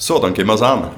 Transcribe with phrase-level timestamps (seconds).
[0.00, 0.92] so, dann gehen wir es an.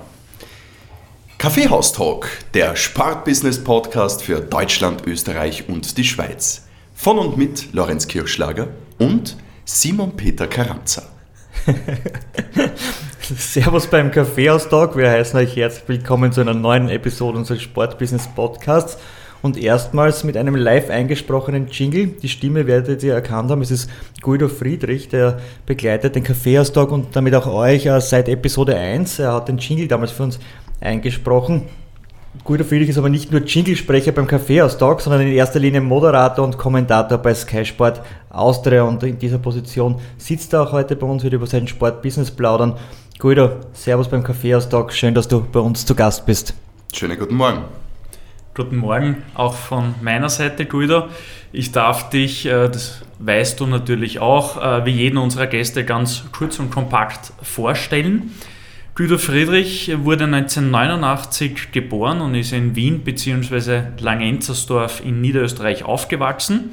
[1.39, 6.67] Kaffeehaus Talk, der Sportbusiness-Podcast für Deutschland, Österreich und die Schweiz.
[6.95, 8.69] Von und mit Lorenz Kirchschlager
[8.99, 11.05] und Simon Peter Karamza.
[13.23, 14.99] Servus beim Kaffeehaus Talk.
[14.99, 18.99] Wir heißen euch herzlich willkommen zu einer neuen Episode unseres Sportbusiness Podcasts
[19.43, 22.09] und erstmals mit einem live eingesprochenen Jingle.
[22.09, 23.91] Die Stimme werdet ihr erkannt haben, es ist
[24.21, 29.19] Guido Friedrich, der begleitet den Kaffeehaustag und damit auch euch äh, seit Episode 1.
[29.19, 30.39] Er hat den Jingle damals für uns
[30.81, 31.63] eingesprochen.
[32.45, 36.57] Guido Friedrich ist aber nicht nur Jinglesprecher beim Kaffeehaustag, sondern in erster Linie Moderator und
[36.57, 41.25] Kommentator bei Sky Sport Austria und in dieser Position sitzt er auch heute bei uns,
[41.25, 42.77] wird über sein Sportbusiness plaudern.
[43.19, 46.55] Guido, Servus beim Kaffeehaustag, schön, dass du bei uns zu Gast bist.
[46.93, 47.65] Schönen guten Morgen.
[48.61, 51.09] Guten Morgen auch von meiner Seite, Guido.
[51.51, 56.25] Ich darf dich, äh, das weißt du natürlich auch, äh, wie jeden unserer Gäste ganz
[56.31, 58.33] kurz und kompakt vorstellen.
[58.95, 63.85] Guido Friedrich wurde 1989 geboren und ist in Wien bzw.
[63.99, 66.69] Langenzersdorf in Niederösterreich aufgewachsen.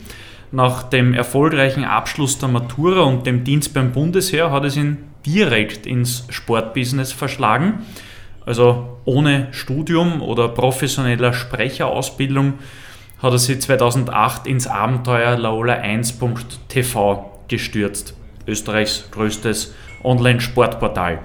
[0.51, 5.85] Nach dem erfolgreichen Abschluss der Matura und dem Dienst beim Bundesheer hat es ihn direkt
[5.85, 7.75] ins Sportbusiness verschlagen
[8.47, 12.53] also ohne Studium oder professioneller Sprecherausbildung
[13.21, 18.15] hat er sich 2008 ins Abenteuer laola1.tv gestürzt,
[18.47, 21.19] Österreichs größtes Online-Sportportal.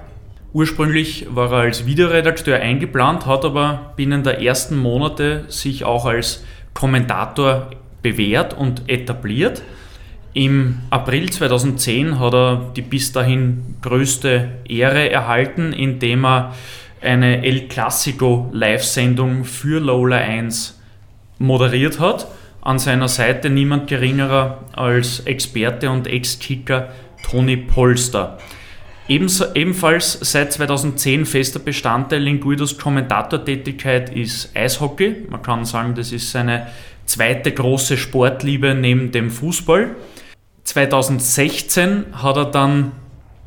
[0.51, 6.43] Ursprünglich war er als Videoredakteur eingeplant, hat aber binnen der ersten Monate sich auch als
[6.73, 7.69] Kommentator
[8.01, 9.61] bewährt und etabliert.
[10.33, 16.53] Im April 2010 hat er die bis dahin größte Ehre erhalten, indem er
[17.03, 20.79] eine El Clasico Live-Sendung für Lola 1
[21.37, 22.27] moderiert hat.
[22.61, 26.89] An seiner Seite niemand geringerer als Experte und Ex-Kicker
[27.23, 28.37] Toni Polster.
[29.07, 35.25] Ebenso, ebenfalls seit 2010 fester Bestandteil in Guidos Kommentatortätigkeit ist Eishockey.
[35.29, 36.67] Man kann sagen, das ist seine
[37.05, 39.95] zweite große Sportliebe neben dem Fußball.
[40.63, 42.93] 2016 hat er dann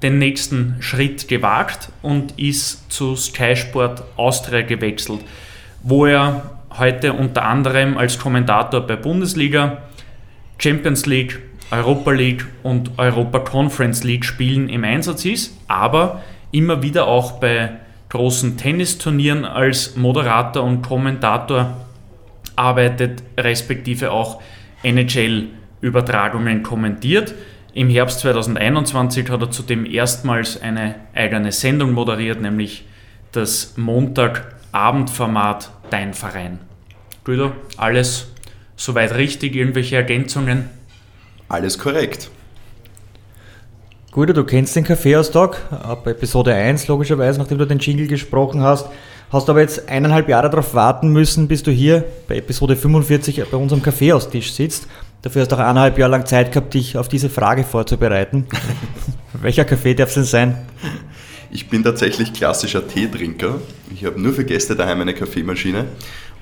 [0.03, 5.21] den nächsten Schritt gewagt und ist zu Sky Sport Austria gewechselt,
[5.83, 9.79] wo er heute unter anderem als Kommentator bei Bundesliga,
[10.59, 11.41] Champions League,
[11.71, 17.73] Europa League und Europa Conference League Spielen im Einsatz ist, aber immer wieder auch bei
[18.09, 21.77] großen Tennisturnieren als Moderator und Kommentator
[22.55, 24.41] arbeitet, respektive auch
[24.83, 27.35] NHL-Übertragungen kommentiert.
[27.77, 32.87] Im Herbst 2021 hat er zudem erstmals eine eigene Sendung moderiert, nämlich
[33.33, 36.59] das Montagabendformat Dein Verein.
[37.23, 38.29] Guido, alles
[38.77, 39.55] soweit richtig?
[39.55, 40.71] Irgendwelche Ergänzungen?
[41.51, 42.31] Alles korrekt.
[44.11, 48.89] Guido, du kennst den Kaffeehaustag ab Episode 1, logischerweise, nachdem du den Jingle gesprochen hast.
[49.31, 53.57] Hast aber jetzt eineinhalb Jahre darauf warten müssen, bis du hier bei Episode 45 bei
[53.59, 54.89] unserem Kaffeehaustisch sitzt.
[55.27, 58.47] Dafür hast du auch eineinhalb Jahre lang Zeit gehabt, dich auf diese Frage vorzubereiten.
[59.33, 60.59] Welcher Kaffee darf es denn sein?
[61.51, 63.61] Ich bin tatsächlich klassischer Teetrinker.
[63.93, 65.87] Ich habe nur für Gäste daheim eine Kaffeemaschine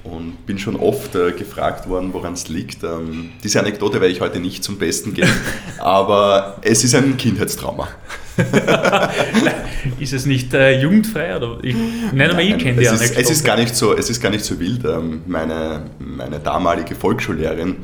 [0.02, 2.84] und bin schon oft äh, gefragt worden, woran es liegt.
[2.84, 5.32] Ähm, diese Anekdote werde ich heute nicht zum Besten geben,
[5.78, 7.88] aber es ist ein Kindheitstrauma.
[9.98, 11.34] ist es nicht äh, jugendfrei?
[11.38, 11.74] Oder ich,
[12.12, 13.18] nein, ich kenne die es Anekdote.
[13.18, 14.84] Ist, es, ist gar nicht so, es ist gar nicht so wild.
[14.84, 17.76] Ähm, meine, meine damalige Volksschullehrerin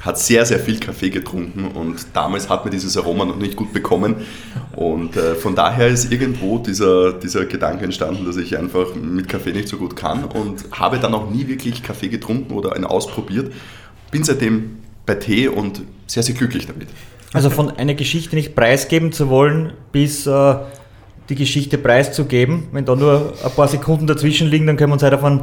[0.00, 3.72] hat sehr, sehr viel Kaffee getrunken und damals hat man dieses Aroma noch nicht gut
[3.72, 4.16] bekommen.
[4.74, 9.52] Und äh, von daher ist irgendwo dieser, dieser Gedanke entstanden, dass ich einfach mit Kaffee
[9.52, 13.52] nicht so gut kann und habe dann auch nie wirklich Kaffee getrunken oder einen ausprobiert.
[14.10, 16.88] Bin seitdem bei Tee und sehr, sehr glücklich damit.
[17.32, 20.54] Also von einer Geschichte nicht preisgeben zu wollen, bis äh,
[21.28, 22.68] die Geschichte preiszugeben.
[22.72, 25.42] Wenn da nur ein paar Sekunden dazwischen liegen, dann können wir uns halt auf einen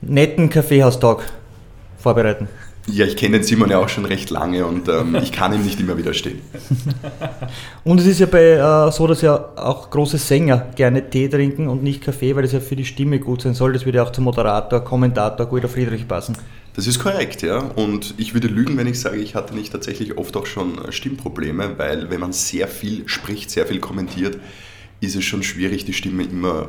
[0.00, 1.24] netten Kaffeehaustag
[1.98, 2.48] vorbereiten.
[2.88, 5.64] Ja, ich kenne den Simon ja auch schon recht lange und ähm, ich kann ihm
[5.64, 6.40] nicht immer widerstehen.
[7.84, 11.68] und es ist ja bei, äh, so, dass ja auch große Sänger gerne Tee trinken
[11.68, 13.72] und nicht Kaffee, weil es ja für die Stimme gut sein soll.
[13.72, 16.36] Das würde ja auch zum Moderator, Kommentator Guido Friedrich passen.
[16.74, 17.58] Das ist korrekt, ja.
[17.58, 21.78] Und ich würde lügen, wenn ich sage, ich hatte nicht tatsächlich oft auch schon Stimmprobleme,
[21.78, 24.38] weil wenn man sehr viel spricht, sehr viel kommentiert,
[25.00, 26.68] ist es schon schwierig, die Stimme immer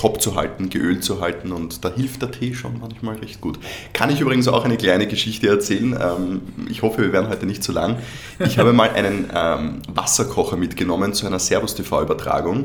[0.00, 3.58] top zu halten, geölt zu halten und da hilft der Tee schon manchmal recht gut.
[3.92, 5.94] Kann ich übrigens auch eine kleine Geschichte erzählen.
[6.00, 7.98] Ähm, ich hoffe, wir werden heute nicht zu lang.
[8.38, 12.64] Ich habe mal einen ähm, Wasserkocher mitgenommen zu einer Servus-TV-Übertragung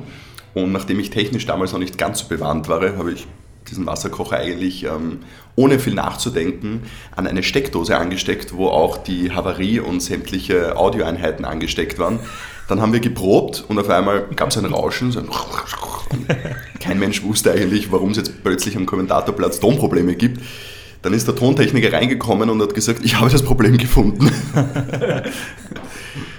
[0.54, 3.28] und nachdem ich technisch damals noch nicht ganz so bewandt war, habe ich
[3.70, 5.20] diesen Wasserkocher eigentlich ähm,
[5.56, 6.84] ohne viel nachzudenken
[7.16, 12.20] an eine Steckdose angesteckt, wo auch die Havarie und sämtliche Audioeinheiten angesteckt waren.
[12.68, 15.12] Dann haben wir geprobt und auf einmal gab es ein Rauschen.
[15.12, 15.30] So ein
[16.80, 20.42] Kein Mensch wusste eigentlich, warum es jetzt plötzlich am Kommentatorplatz Tonprobleme gibt.
[21.02, 24.32] Dann ist der Tontechniker reingekommen und hat gesagt, ich habe das Problem gefunden.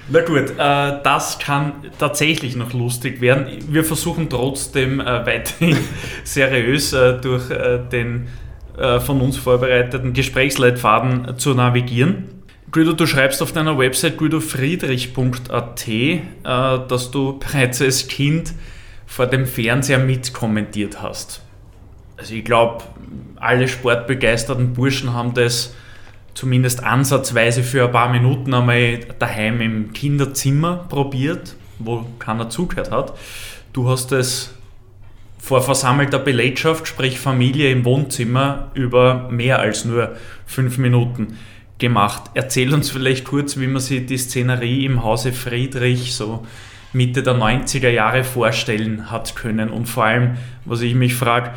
[0.08, 3.46] Na gut, äh, das kann tatsächlich noch lustig werden.
[3.68, 5.76] Wir versuchen trotzdem äh, weiterhin
[6.24, 7.44] seriös äh, durch
[7.90, 8.26] den
[8.78, 12.24] äh, von uns vorbereiteten Gesprächsleitfaden zu navigieren.
[12.72, 18.52] Guido, du schreibst auf deiner Website guidofriedrich.at, äh, dass du bereits als Kind
[19.06, 21.40] vor dem Fernseher mitkommentiert hast.
[22.16, 22.84] Also ich glaube,
[23.36, 25.74] alle sportbegeisterten Burschen haben das
[26.34, 33.14] zumindest ansatzweise für ein paar Minuten einmal daheim im Kinderzimmer probiert, wo keiner zugehört hat.
[33.72, 34.55] Du hast es
[35.46, 41.38] vor versammelter Belegschaft, sprich Familie im Wohnzimmer, über mehr als nur fünf Minuten
[41.78, 42.32] gemacht.
[42.34, 46.44] Erzähl uns vielleicht kurz, wie man sich die Szenerie im Hause Friedrich so
[46.92, 49.70] Mitte der 90er Jahre vorstellen hat können.
[49.70, 51.52] Und vor allem, was ich mich frage,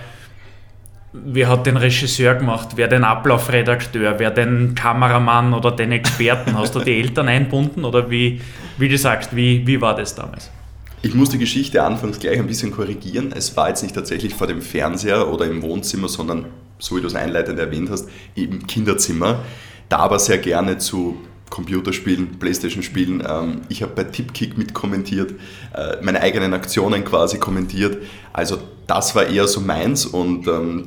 [1.11, 6.55] wer hat den Regisseur gemacht, wer den Ablaufredakteur, wer den Kameramann oder den Experten?
[6.55, 8.39] Hast du die Eltern einbunden oder wie,
[8.77, 10.51] wie du sagst, wie, wie war das damals?
[11.01, 13.31] Ich muss die Geschichte anfangs gleich ein bisschen korrigieren.
[13.33, 16.47] Es war jetzt nicht tatsächlich vor dem Fernseher oder im Wohnzimmer, sondern,
[16.77, 19.43] so wie du es einleitend erwähnt hast, im Kinderzimmer
[19.89, 21.17] da aber sehr gerne zu
[21.49, 23.23] Computerspielen, Playstation-Spielen.
[23.27, 25.31] Ähm, ich habe bei Tipkick mitkommentiert,
[25.73, 27.97] äh, meine eigenen Aktionen quasi kommentiert.
[28.31, 30.85] Also das war eher so meins und ähm,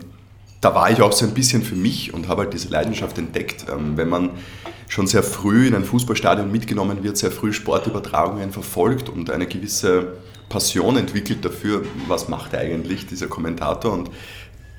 [0.63, 3.67] da war ich auch so ein bisschen für mich und habe halt diese Leidenschaft entdeckt.
[3.71, 4.31] Ähm, wenn man
[4.89, 10.15] schon sehr früh in ein Fußballstadion mitgenommen wird, sehr früh Sportübertragungen verfolgt und eine gewisse
[10.49, 14.11] Passion entwickelt dafür, was macht eigentlich dieser Kommentator und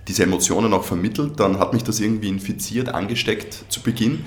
[0.08, 4.24] diese Emotionen auch vermittelt, dann hat mich das irgendwie infiziert, angesteckt zu Beginn.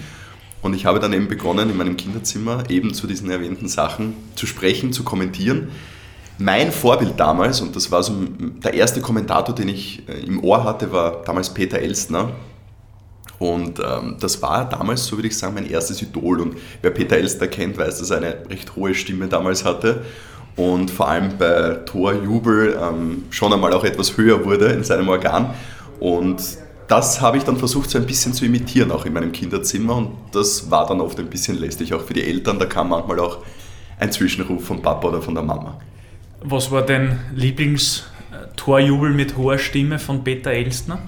[0.60, 4.46] Und ich habe dann eben begonnen, in meinem Kinderzimmer eben zu diesen erwähnten Sachen zu
[4.46, 5.68] sprechen, zu kommentieren.
[6.38, 8.12] Mein Vorbild damals, und das war so
[8.62, 12.30] der erste Kommentator, den ich äh, im Ohr hatte, war damals Peter Elstner.
[13.38, 16.40] Und ähm, das war damals, so würde ich sagen, mein erstes Idol.
[16.40, 20.02] Und wer Peter Elstner kennt, weiß, dass er eine recht hohe Stimme damals hatte
[20.56, 25.54] und vor allem bei Torjubel ähm, schon einmal auch etwas höher wurde in seinem Organ.
[26.00, 26.42] Und
[26.88, 29.96] das habe ich dann versucht so ein bisschen zu imitieren, auch in meinem Kinderzimmer.
[29.96, 32.58] Und das war dann oft ein bisschen lästig, auch für die Eltern.
[32.58, 33.38] Da kam manchmal auch
[33.98, 35.78] ein Zwischenruf vom Papa oder von der Mama.
[36.42, 40.98] Was war dein Lieblingstorjubel mit hoher Stimme von Peter Elstner?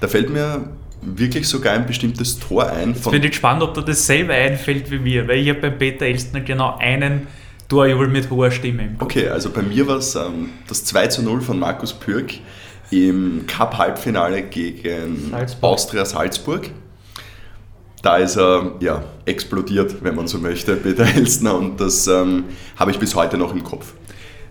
[0.00, 0.70] Da fällt mir
[1.02, 2.94] wirklich sogar ein bestimmtes Tor ein.
[2.94, 6.06] Jetzt bin ich gespannt, ob dir dasselbe einfällt wie mir, weil ich habe beim Peter
[6.06, 7.26] Elstner genau einen
[7.68, 8.94] Torjubel mit hoher Stimme.
[8.98, 12.34] Okay, also bei mir war es ähm, das 2 zu 0 von Markus Pürk
[12.90, 15.72] im Cup-Halbfinale gegen Salzburg.
[15.72, 16.70] Austria Salzburg.
[18.02, 22.44] Da ist er ja, explodiert, wenn man so möchte, Peter Elstner, und das ähm,
[22.76, 23.94] habe ich bis heute noch im Kopf.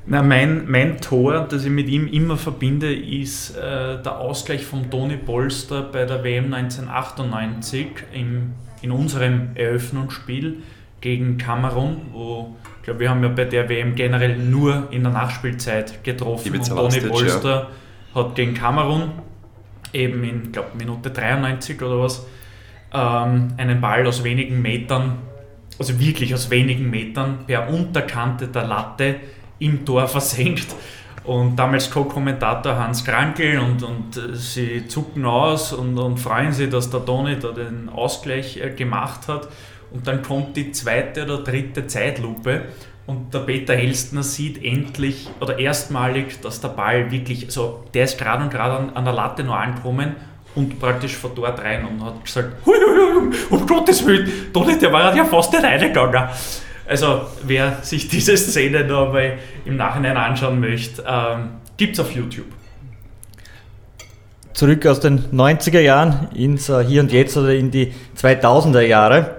[0.08, 4.92] Na, mein, mein Tor, das ich mit ihm immer verbinde, ist äh, der Ausgleich von
[4.92, 10.58] Toni Polster bei der WM 1998 im, in unserem Eröffnungsspiel
[11.02, 15.12] gegen Kamerun, wo ich glaube, wir haben ja bei der WM generell nur in der
[15.12, 16.54] Nachspielzeit getroffen.
[16.54, 17.70] Und Toni Polster
[18.14, 18.22] ja.
[18.22, 19.12] hat gegen Kamerun
[19.92, 22.28] eben in, glaube Minute 93 oder was,
[22.94, 25.18] ähm, einen Ball aus wenigen Metern,
[25.80, 29.16] also wirklich aus wenigen Metern, per Unterkante der Latte
[29.60, 30.68] im Tor versenkt.
[31.24, 36.70] Und damals Co-Kommentator Hans Krankel und, und äh, sie zucken aus und, und freuen sich,
[36.70, 39.48] dass der Toni da den Ausgleich äh, gemacht hat.
[39.92, 42.66] Und dann kommt die zweite oder dritte Zeitlupe
[43.08, 48.18] und der Peter Helstner sieht endlich oder erstmalig, dass der Ball wirklich, also der ist
[48.18, 50.16] gerade und gerade an, an, der Latte nur angekommen
[50.56, 54.80] und praktisch von dort rein und hat gesagt, hui, hui, hui, um Gottes Willen, Toni,
[54.80, 56.30] der war ja fast nicht reingegangen.
[56.88, 62.12] Also wer sich diese Szene noch mal im Nachhinein anschauen möchte, ähm, gibt es auf
[62.12, 62.46] YouTube.
[64.54, 69.36] Zurück aus den 90er Jahren ins uh, Hier und Jetzt oder in die 2000er Jahre.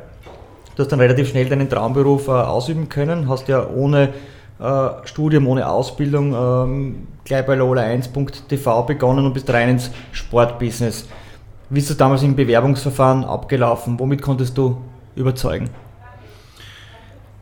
[0.74, 4.10] Du hast dann relativ schnell deinen Traumberuf äh, ausüben können, hast ja ohne
[4.58, 11.08] äh, Studium, ohne Ausbildung ähm, gleich bei Lola1.tv begonnen und bist rein ins Sportbusiness.
[11.70, 13.98] Wie ist das damals im Bewerbungsverfahren abgelaufen?
[13.98, 14.82] Womit konntest du
[15.14, 15.70] überzeugen?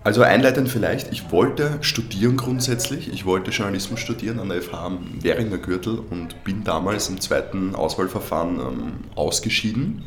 [0.04, 3.10] Also einleitend vielleicht, ich wollte studieren grundsätzlich.
[3.10, 7.74] Ich wollte Journalismus studieren an der FH am Währinger Gürtel und bin damals im zweiten
[7.74, 10.04] Auswahlverfahren ähm, ausgeschieden.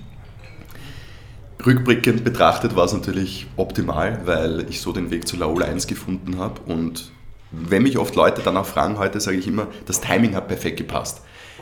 [1.65, 6.37] Rückblickend betrachtet war es natürlich optimal, weil ich so den Weg zu Laola 1 gefunden
[6.37, 6.61] habe.
[6.71, 7.11] Und
[7.49, 11.21] wenn mich oft Leute danach fragen, heute sage ich immer, das Timing hat perfekt gepasst.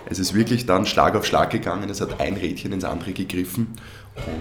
[0.09, 3.75] Es ist wirklich dann Schlag auf Schlag gegangen, es hat ein Rädchen ins andere gegriffen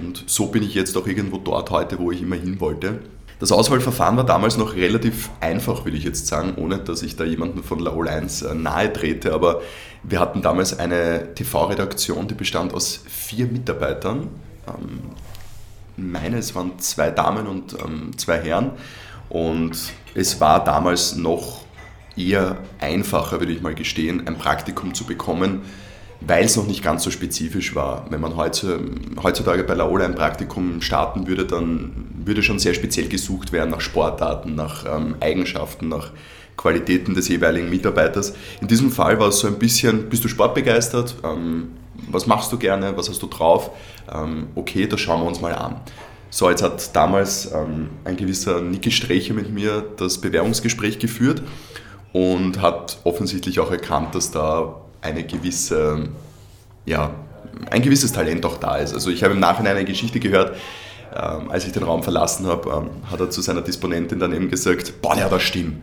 [0.01, 2.99] und so bin ich jetzt auch irgendwo dort heute, wo ich immer hin wollte.
[3.41, 7.25] Das Auswahlverfahren war damals noch relativ einfach, würde ich jetzt sagen, ohne dass ich da
[7.25, 9.33] jemanden von Laol 1 äh, nahe trete.
[9.33, 9.61] Aber
[10.03, 14.29] wir hatten damals eine TV-Redaktion, die bestand aus vier Mitarbeitern.
[14.69, 15.00] Ähm,
[15.97, 18.73] meine, es waren zwei Damen und ähm, zwei Herren.
[19.29, 19.76] Und
[20.14, 21.64] es war damals noch
[22.17, 25.62] eher einfacher, würde ich mal gestehen, ein Praktikum zu bekommen,
[26.21, 28.06] weil es noch nicht ganz so spezifisch war.
[28.11, 33.52] Wenn man heutzutage bei Laola ein Praktikum starten würde, dann würde schon sehr speziell gesucht
[33.52, 36.12] werden nach Sportarten, nach ähm, Eigenschaften, nach
[36.56, 38.35] Qualitäten des jeweiligen Mitarbeiters.
[38.61, 41.16] In diesem Fall war es so ein bisschen, bist du sportbegeistert?
[41.25, 41.73] Ähm,
[42.11, 42.97] was machst du gerne?
[42.97, 43.71] Was hast du drauf?
[44.12, 45.80] Ähm, okay, das schauen wir uns mal an.
[46.30, 51.42] So, jetzt hat damals ähm, ein gewisser Niki Strecher mit mir das Bewerbungsgespräch geführt
[52.12, 56.08] und hat offensichtlich auch erkannt, dass da eine gewisse,
[56.87, 57.11] ja,
[57.70, 58.94] ein gewisses Talent auch da ist.
[58.94, 60.56] Also ich habe im Nachhinein eine Geschichte gehört,
[61.14, 64.50] ähm, als ich den Raum verlassen habe, ähm, hat er zu seiner Disponentin dann eben
[64.50, 65.82] gesagt, boah, ja, das stimmt.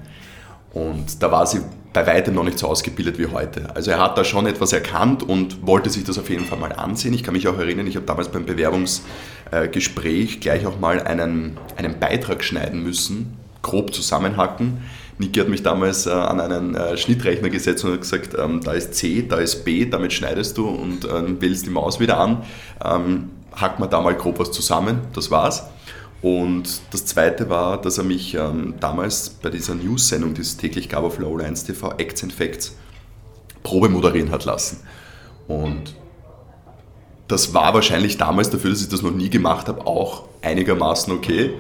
[0.73, 1.61] Und da war sie
[1.93, 3.75] bei weitem noch nicht so ausgebildet wie heute.
[3.75, 6.71] Also er hat da schon etwas erkannt und wollte sich das auf jeden Fall mal
[6.71, 7.13] ansehen.
[7.13, 11.99] Ich kann mich auch erinnern, ich habe damals beim Bewerbungsgespräch gleich auch mal einen, einen
[11.99, 14.81] Beitrag schneiden müssen, grob zusammenhacken
[15.21, 18.73] Niki hat mich damals äh, an einen äh, Schnittrechner gesetzt und hat gesagt, ähm, da
[18.73, 22.43] ist C, da ist B, damit schneidest du und ähm, wählst die Maus wieder an.
[22.83, 25.63] Ähm, hack mal da mal grob was zusammen, das war's.
[26.21, 30.89] Und das zweite war, dass er mich ähm, damals bei dieser News-Sendung, die es täglich
[30.89, 32.75] gab auf Low 1 TV, Acts and Facts,
[33.63, 34.81] Probe moderieren hat lassen.
[35.47, 35.95] Und
[37.27, 41.51] das war wahrscheinlich damals dafür, dass ich das noch nie gemacht habe, auch einigermaßen okay.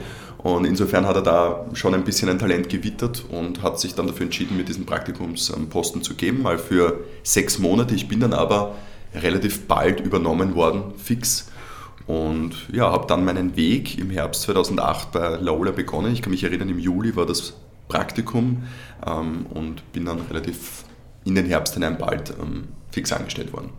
[0.43, 4.07] Und insofern hat er da schon ein bisschen ein Talent gewittert und hat sich dann
[4.07, 7.93] dafür entschieden, mir diesen Praktikumsposten zu geben, mal für sechs Monate.
[7.93, 8.75] Ich bin dann aber
[9.13, 11.47] relativ bald übernommen worden, fix.
[12.07, 16.11] Und ja, habe dann meinen Weg im Herbst 2008 bei Laola begonnen.
[16.11, 17.53] Ich kann mich erinnern, im Juli war das
[17.87, 18.63] Praktikum
[19.05, 20.85] ähm, und bin dann relativ
[21.23, 23.69] in den Herbst hinein bald ähm, fix angestellt worden.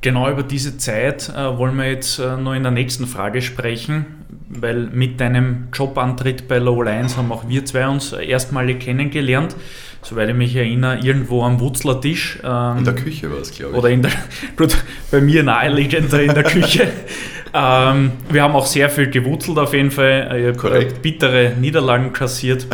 [0.00, 4.06] Genau über diese Zeit äh, wollen wir jetzt äh, noch in der nächsten Frage sprechen,
[4.48, 9.56] weil mit deinem Jobantritt bei Low Lines haben auch wir zwei uns erstmalig kennengelernt.
[10.02, 12.38] Soweit ich mich erinnere, irgendwo am Wutzlertisch.
[12.44, 13.78] Ähm, in der Küche war es, glaube ich.
[13.78, 14.12] Oder in der,
[14.56, 14.76] gut,
[15.10, 16.88] bei mir naheliegend in der Küche.
[17.52, 20.52] ähm, wir haben auch sehr viel gewurzelt auf jeden Fall.
[20.52, 21.02] Ich Korrekt.
[21.02, 22.68] bittere Niederlagen kassiert.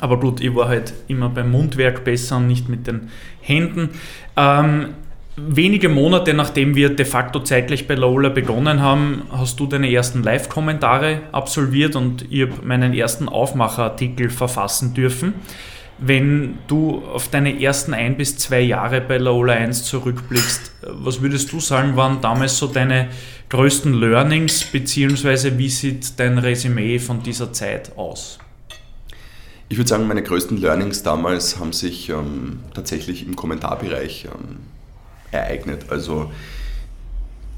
[0.00, 3.10] Aber gut, ich war halt immer beim Mundwerk besser und nicht mit den
[3.40, 3.90] Händen.
[4.36, 4.90] Ähm,
[5.38, 10.22] Wenige Monate nachdem wir de facto zeitlich bei Lola begonnen haben, hast du deine ersten
[10.22, 15.34] Live-Kommentare absolviert und ich habe meinen ersten Aufmacherartikel verfassen dürfen.
[15.98, 21.52] Wenn du auf deine ersten ein bis zwei Jahre bei Lola 1 zurückblickst, was würdest
[21.52, 23.08] du sagen, waren damals so deine
[23.50, 28.38] größten Learnings, beziehungsweise wie sieht dein Resümee von dieser Zeit aus?
[29.68, 34.75] Ich würde sagen, meine größten Learnings damals haben sich ähm, tatsächlich im Kommentarbereich ähm,
[35.36, 35.86] ereignet.
[35.90, 36.30] Also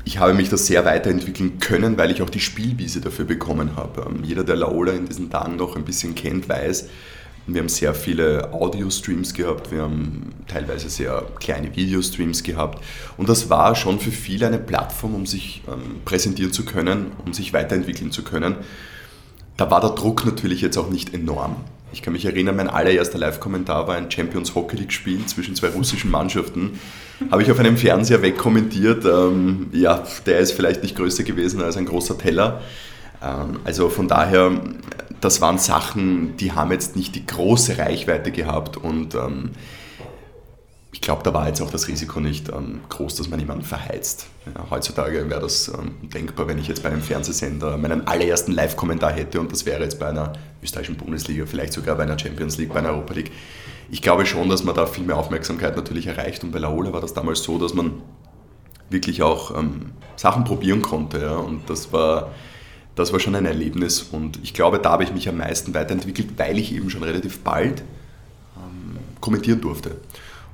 [0.04, 4.06] ich habe mich da sehr weiterentwickeln können, weil ich auch die Spielwiese dafür bekommen habe.
[4.08, 6.88] Ähm, jeder, der Laola in diesen Tagen noch ein bisschen kennt, weiß,
[7.46, 12.84] wir haben sehr viele Audio-Streams gehabt, wir haben teilweise sehr kleine Videostreams gehabt
[13.16, 17.32] und das war schon für viele eine Plattform, um sich ähm, präsentieren zu können, um
[17.32, 18.56] sich weiterentwickeln zu können.
[19.56, 21.56] Da war der Druck natürlich jetzt auch nicht enorm.
[21.92, 26.10] Ich kann mich erinnern, mein allererster Live-Kommentar war ein Champions Hockey League-Spiel zwischen zwei russischen
[26.10, 26.78] Mannschaften.
[27.30, 29.04] Habe ich auf einem Fernseher wegkommentiert.
[29.04, 32.60] Ähm, ja, der ist vielleicht nicht größer gewesen als ein großer Teller.
[33.22, 34.52] Ähm, also von daher,
[35.20, 39.50] das waren Sachen, die haben jetzt nicht die große Reichweite gehabt und ähm,
[40.90, 44.26] ich glaube, da war jetzt auch das Risiko nicht ähm, groß, dass man jemanden verheizt.
[44.46, 49.12] Ja, heutzutage wäre das ähm, denkbar, wenn ich jetzt bei einem Fernsehsender meinen allerersten Live-Kommentar
[49.12, 52.72] hätte und das wäre jetzt bei einer österreichischen Bundesliga, vielleicht sogar bei einer Champions League,
[52.72, 53.30] bei einer Europa League.
[53.90, 57.02] Ich glaube schon, dass man da viel mehr Aufmerksamkeit natürlich erreicht und bei Laola war
[57.02, 58.02] das damals so, dass man
[58.88, 62.32] wirklich auch ähm, Sachen probieren konnte ja, und das war,
[62.94, 66.30] das war schon ein Erlebnis und ich glaube, da habe ich mich am meisten weiterentwickelt,
[66.38, 67.82] weil ich eben schon relativ bald
[68.56, 69.98] ähm, kommentieren durfte.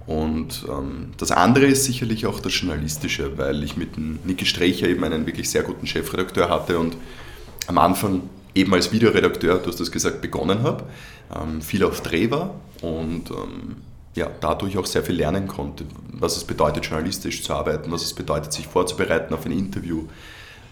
[0.06, 5.02] Und ähm, das andere ist sicherlich auch das Journalistische, weil ich mit Niki Strecher eben
[5.02, 6.96] einen wirklich sehr guten Chefredakteur hatte und
[7.66, 10.84] am Anfang eben als Videoredakteur, du hast das gesagt, begonnen habe,
[11.34, 13.76] ähm, viel auf Dreh war und ähm,
[14.14, 18.12] ja, dadurch auch sehr viel lernen konnte, was es bedeutet, journalistisch zu arbeiten, was es
[18.12, 20.04] bedeutet, sich vorzubereiten auf ein Interview,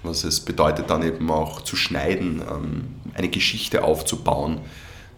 [0.03, 2.85] was es bedeutet, dann eben auch zu schneiden, ähm,
[3.15, 4.61] eine Geschichte aufzubauen.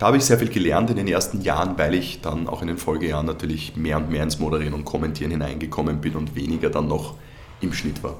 [0.04, 2.68] Da habe ich sehr viel gelernt in den ersten Jahren, weil ich dann auch in
[2.68, 6.88] den Folgejahren natürlich mehr und mehr ins Moderieren und Kommentieren hineingekommen bin und weniger dann
[6.88, 7.14] noch
[7.62, 8.18] im Schnitt war.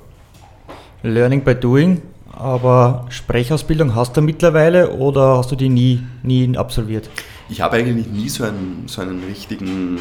[1.03, 2.01] Learning by doing,
[2.33, 7.11] aber Sprechausbildung hast du mittlerweile oder hast du die nie, nie absolviert?
[7.51, 9.99] Ich habe eigentlich nie so, einen, so, einen richtigen,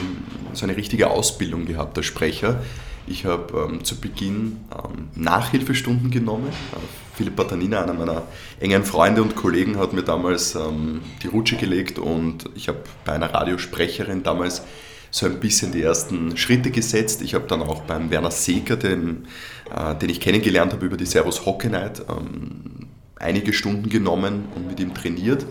[0.54, 2.62] so eine richtige Ausbildung gehabt als Sprecher.
[3.06, 6.48] Ich habe ähm, zu Beginn ähm, Nachhilfestunden genommen.
[6.48, 6.78] Äh,
[7.16, 8.24] Philipp Batanina, einer meiner
[8.60, 13.14] engen Freunde und Kollegen, hat mir damals ähm, die Rutsche gelegt und ich habe bei
[13.14, 14.64] einer Radiosprecherin damals
[15.12, 17.22] so ein bisschen die ersten Schritte gesetzt.
[17.22, 19.28] Ich habe dann auch beim Werner Seeker, den,
[19.76, 22.88] äh, den ich kennengelernt habe über die Servus Hockey Night, ähm,
[23.20, 25.46] einige Stunden genommen und mit ihm trainiert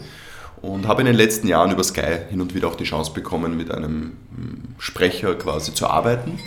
[0.62, 3.56] und habe in den letzten Jahren über Sky hin und wieder auch die Chance bekommen,
[3.56, 6.38] mit einem hm, Sprecher quasi zu arbeiten.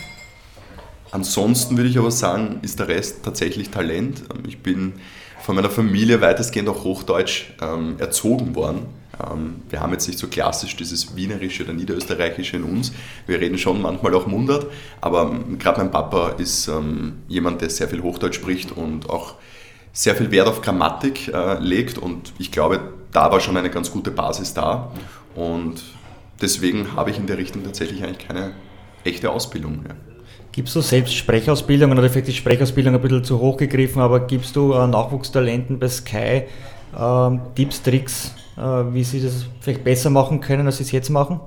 [1.11, 4.23] Ansonsten würde ich aber sagen, ist der Rest tatsächlich Talent.
[4.47, 4.93] Ich bin
[5.41, 8.87] von meiner Familie weitestgehend auch Hochdeutsch ähm, erzogen worden.
[9.23, 12.91] Ähm, wir haben jetzt nicht so klassisch dieses Wienerische oder Niederösterreichische in uns.
[13.27, 14.67] Wir reden schon manchmal auch Mundart,
[15.01, 19.35] aber ähm, gerade mein Papa ist ähm, jemand, der sehr viel Hochdeutsch spricht und auch
[19.93, 22.79] sehr viel Wert auf Grammatik äh, legt und ich glaube,
[23.11, 24.91] da war schon eine ganz gute Basis da
[25.35, 25.81] und
[26.41, 28.53] deswegen habe ich in der Richtung tatsächlich eigentlich keine
[29.03, 29.95] echte Ausbildung mehr.
[30.51, 34.55] Gibst du selbst Sprechausbildungen oder vielleicht die Sprechausbildung ein bisschen zu hoch gegriffen, aber gibst
[34.55, 36.43] du äh, Nachwuchstalenten bei Sky
[36.97, 41.09] äh, Tipps, Tricks, äh, wie sie das vielleicht besser machen können, als sie es jetzt
[41.09, 41.39] machen?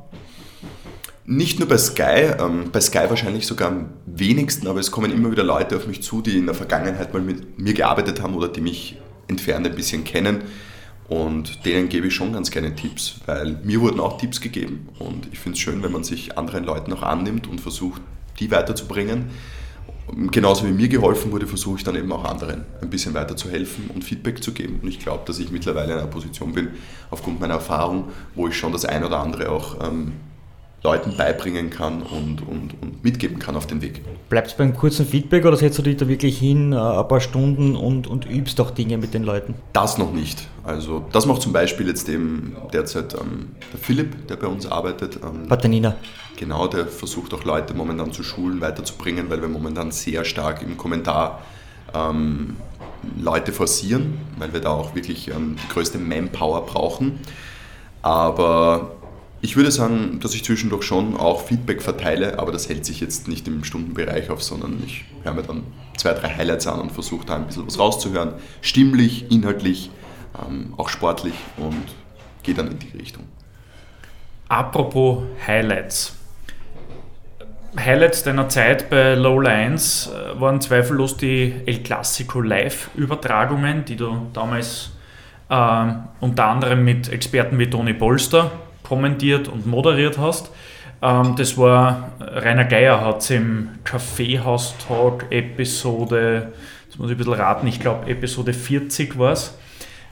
[1.25, 5.31] Nicht nur bei Sky, ähm, bei Sky wahrscheinlich sogar am wenigsten, aber es kommen immer
[5.31, 8.49] wieder Leute auf mich zu, die in der Vergangenheit mal mit mir gearbeitet haben oder
[8.49, 8.97] die mich
[9.29, 10.43] entfernt ein bisschen kennen
[11.09, 15.29] und denen gebe ich schon ganz gerne Tipps, weil mir wurden auch Tipps gegeben und
[15.33, 18.01] ich finde es schön, wenn man sich anderen Leuten auch annimmt und versucht,
[18.39, 19.31] die weiterzubringen.
[20.31, 23.51] Genauso wie mir geholfen wurde, versuche ich dann eben auch anderen ein bisschen weiter zu
[23.51, 24.81] helfen und Feedback zu geben.
[24.83, 26.69] Und ich glaube, dass ich mittlerweile in einer Position bin,
[27.11, 30.13] aufgrund meiner Erfahrung, wo ich schon das ein oder andere auch ähm,
[30.83, 34.01] Leuten beibringen kann und, und, und mitgeben kann auf den Weg.
[34.29, 37.21] Bleibst du beim kurzen Feedback oder setzt du dich da wirklich hin, äh, ein paar
[37.21, 39.55] Stunden und, und übst auch Dinge mit den Leuten?
[39.73, 40.47] Das noch nicht.
[40.63, 45.17] Also das macht zum Beispiel jetzt eben derzeit ähm, der Philipp, der bei uns arbeitet.
[45.17, 45.97] Ähm, Patanina.
[46.37, 50.77] Genau, der versucht auch Leute momentan zu schulen, weiterzubringen, weil wir momentan sehr stark im
[50.77, 51.43] Kommentar
[51.93, 52.57] ähm,
[53.21, 57.19] Leute forcieren, weil wir da auch wirklich ähm, die größte Manpower brauchen.
[58.03, 58.93] Aber
[59.41, 63.29] ich würde sagen, dass ich zwischendurch schon auch Feedback verteile, aber das hält sich jetzt
[63.29, 65.63] nicht im Stundenbereich auf, sondern ich höre mir dann
[65.97, 68.35] zwei, drei Highlights an und versuche da ein bisschen was rauszuhören.
[68.63, 69.91] Stimmlich, inhaltlich,
[70.45, 71.85] ähm, auch sportlich und
[72.43, 73.25] gehe dann in die Richtung.
[74.49, 76.17] Apropos Highlights.
[77.79, 84.27] Highlights deiner Zeit bei Low Lines äh, waren zweifellos die El Clasico Live-Übertragungen, die du
[84.33, 84.91] damals
[85.49, 85.87] äh,
[86.19, 88.51] unter anderem mit Experten wie Toni Polster
[88.89, 90.51] kommentiert und moderiert hast.
[91.03, 96.53] Ähm, das war, Rainer Geier hat es im Kaffeehaus-Talk Episode,
[96.87, 99.57] jetzt muss ich ein bisschen raten, ich glaube Episode 40 war es,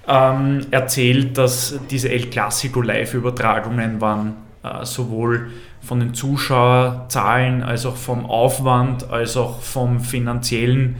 [0.07, 7.97] ähm, erzählt, dass diese El Clasico Live-Übertragungen waren äh, sowohl von den Zuschauerzahlen als auch
[7.97, 10.97] vom Aufwand als auch vom finanziellen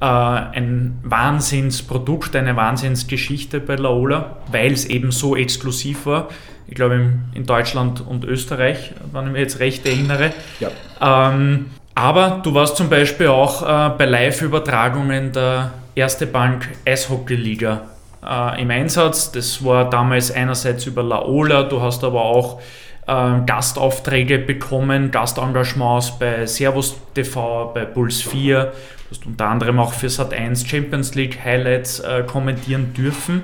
[0.00, 6.28] äh, ein Wahnsinnsprodukt, eine Wahnsinnsgeschichte bei Laola, weil es eben so exklusiv war
[6.66, 10.32] ich glaube in Deutschland und Österreich, wenn ich mich jetzt recht erinnere.
[10.60, 11.30] Ja.
[11.30, 17.82] Ähm, aber du warst zum Beispiel auch äh, bei Live-Übertragungen der Erste Bank Eishockey-Liga
[18.26, 19.30] äh, im Einsatz.
[19.32, 22.60] Das war damals einerseits über Laola, du hast aber auch
[23.06, 28.64] äh, Gastaufträge bekommen, Gastengagements bei Servus TV, bei Puls 4.
[28.64, 28.70] Du
[29.10, 33.42] hast unter anderem auch für Sat1 Champions League Highlights äh, kommentieren dürfen.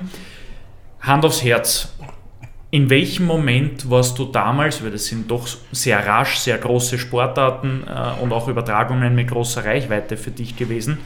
[1.01, 1.93] Hand aufs Herz,
[2.71, 7.83] in welchem Moment warst du damals, weil das sind doch sehr rasch, sehr große Sportarten
[7.87, 10.99] äh, und auch Übertragungen mit großer Reichweite für dich gewesen,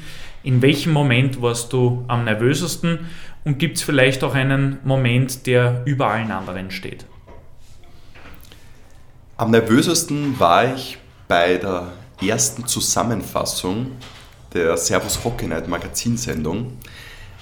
[0.44, 3.08] in welchem Moment warst du am nervösesten
[3.46, 7.06] und gibt es vielleicht auch einen Moment, der über allen anderen steht?
[9.38, 10.98] Am nervösesten war ich
[11.30, 13.92] bei der ersten Zusammenfassung
[14.54, 16.78] der Servus Hockey Night Magazinsendung.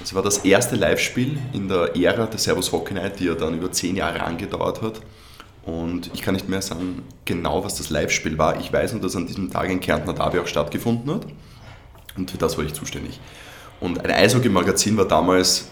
[0.04, 3.56] Es war das erste Live-Spiel in der Ära der Servus Hockey Night, die ja dann
[3.56, 5.02] über zehn Jahre angedauert hat.
[5.64, 8.60] Und ich kann nicht mehr sagen, genau was das Live-Spiel war.
[8.60, 11.28] Ich weiß nur, dass an diesem Tag in Kärntner Derby auch stattgefunden hat.
[12.18, 13.20] Und für das war ich zuständig.
[13.80, 15.70] Und ein Eishockey-Magazin war damals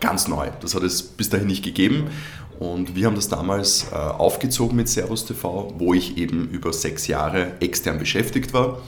[0.00, 0.48] ganz neu.
[0.60, 2.10] Das hat es bis dahin nicht gegeben.
[2.58, 7.06] Und wir haben das damals äh, aufgezogen mit Servus TV, wo ich eben über sechs
[7.06, 8.82] Jahre extern beschäftigt war.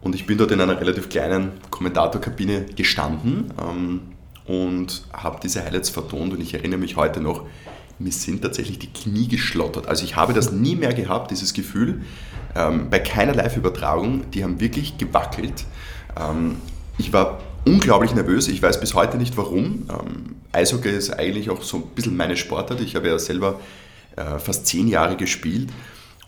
[0.00, 4.00] Und ich bin dort in einer relativ kleinen Kommentatorkabine gestanden ähm,
[4.46, 6.32] und habe diese Highlights vertont.
[6.32, 7.46] Und ich erinnere mich heute noch,
[7.98, 9.88] mir sind tatsächlich die Knie geschlottert.
[9.88, 12.02] Also ich habe das nie mehr gehabt, dieses Gefühl,
[12.54, 14.30] ähm, bei keiner Live-Übertragung.
[14.30, 15.64] Die haben wirklich gewackelt.
[16.16, 16.56] Ähm,
[16.96, 18.46] ich war unglaublich nervös.
[18.46, 19.88] Ich weiß bis heute nicht warum.
[19.90, 22.80] Ähm, Eishockey ist eigentlich auch so ein bisschen meine Sportart.
[22.80, 23.58] Ich habe ja selber
[24.14, 25.68] äh, fast zehn Jahre gespielt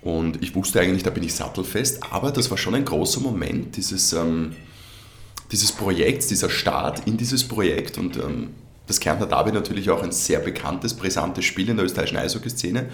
[0.03, 2.03] und ich wusste eigentlich, da bin ich sattelfest.
[2.11, 4.57] Aber das war schon ein großer Moment, dieses, ähm,
[5.53, 7.99] dieses Projekts, dieser Start in dieses Projekt.
[7.99, 8.51] Und ähm,
[8.87, 12.87] das Kärntner Derby natürlich auch ein sehr bekanntes, brisantes Spiel in der österreichischen Eishockey-Szene.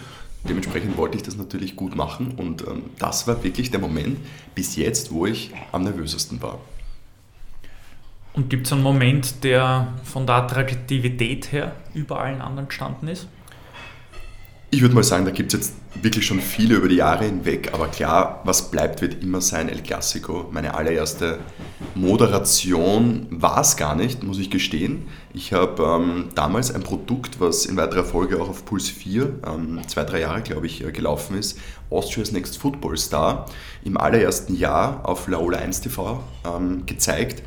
[0.48, 4.18] Dementsprechend wollte ich das natürlich gut machen und ähm, das war wirklich der Moment
[4.54, 6.60] bis jetzt, wo ich am nervösesten war.
[8.32, 13.26] Und gibt es einen Moment, der von der Attraktivität her über allen anderen gestanden ist?
[14.68, 17.70] Ich würde mal sagen, da gibt es jetzt wirklich schon viele über die Jahre hinweg,
[17.72, 20.48] aber klar, was bleibt, wird immer sein El Clasico.
[20.50, 21.38] Meine allererste
[21.94, 25.06] Moderation war es gar nicht, muss ich gestehen.
[25.32, 29.80] Ich habe ähm, damals ein Produkt, was in weiterer Folge auch auf Puls 4, ähm,
[29.86, 33.46] zwei, drei Jahre glaube ich, äh, gelaufen ist, Austria's Next Football Star,
[33.84, 37.44] im allerersten Jahr auf Laola 1 TV ähm, gezeigt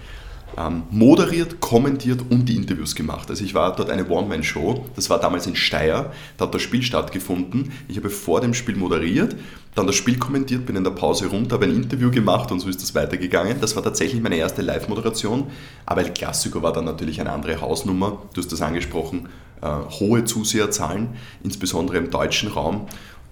[0.57, 3.29] ähm, moderiert, kommentiert und die Interviews gemacht.
[3.29, 6.81] Also ich war dort eine One-Man-Show, das war damals in Steyr, da hat das Spiel
[6.81, 7.71] stattgefunden.
[7.87, 9.35] Ich habe vor dem Spiel moderiert,
[9.75, 12.69] dann das Spiel kommentiert, bin in der Pause runter, habe ein Interview gemacht und so
[12.69, 13.61] ist das weitergegangen.
[13.61, 15.47] Das war tatsächlich meine erste Live-Moderation,
[15.85, 18.23] aber El Clasico war dann natürlich eine andere Hausnummer.
[18.33, 19.29] Du hast das angesprochen,
[19.61, 19.67] äh,
[19.99, 21.09] hohe Zuseherzahlen,
[21.43, 22.87] insbesondere im deutschen Raum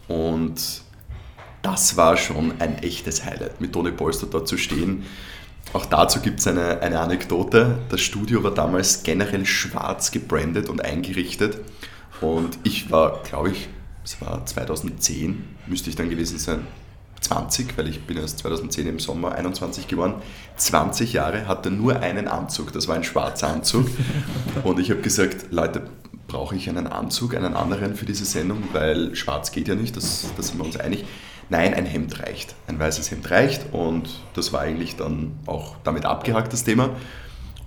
[0.07, 0.85] und
[1.61, 5.03] das war schon ein echtes Highlight, mit Toni Polster dort zu stehen.
[5.73, 7.79] Auch dazu gibt es eine, eine Anekdote.
[7.89, 11.59] Das Studio war damals generell schwarz gebrandet und eingerichtet.
[12.21, 13.69] Und ich war, glaube ich,
[14.03, 16.65] es war 2010, müsste ich dann gewesen sein,
[17.21, 20.15] 20, weil ich bin erst 2010 im Sommer 21 geworden.
[20.55, 23.87] 20 Jahre hatte nur einen Anzug, das war ein schwarzer Anzug.
[24.63, 25.83] Und ich habe gesagt, Leute,
[26.27, 30.29] brauche ich einen Anzug, einen anderen für diese Sendung, weil schwarz geht ja nicht, das,
[30.35, 31.05] das sind wir uns einig.
[31.49, 32.55] Nein, ein Hemd reicht.
[32.67, 36.89] Ein weißes Hemd reicht und das war eigentlich dann auch damit abgehakt, das Thema.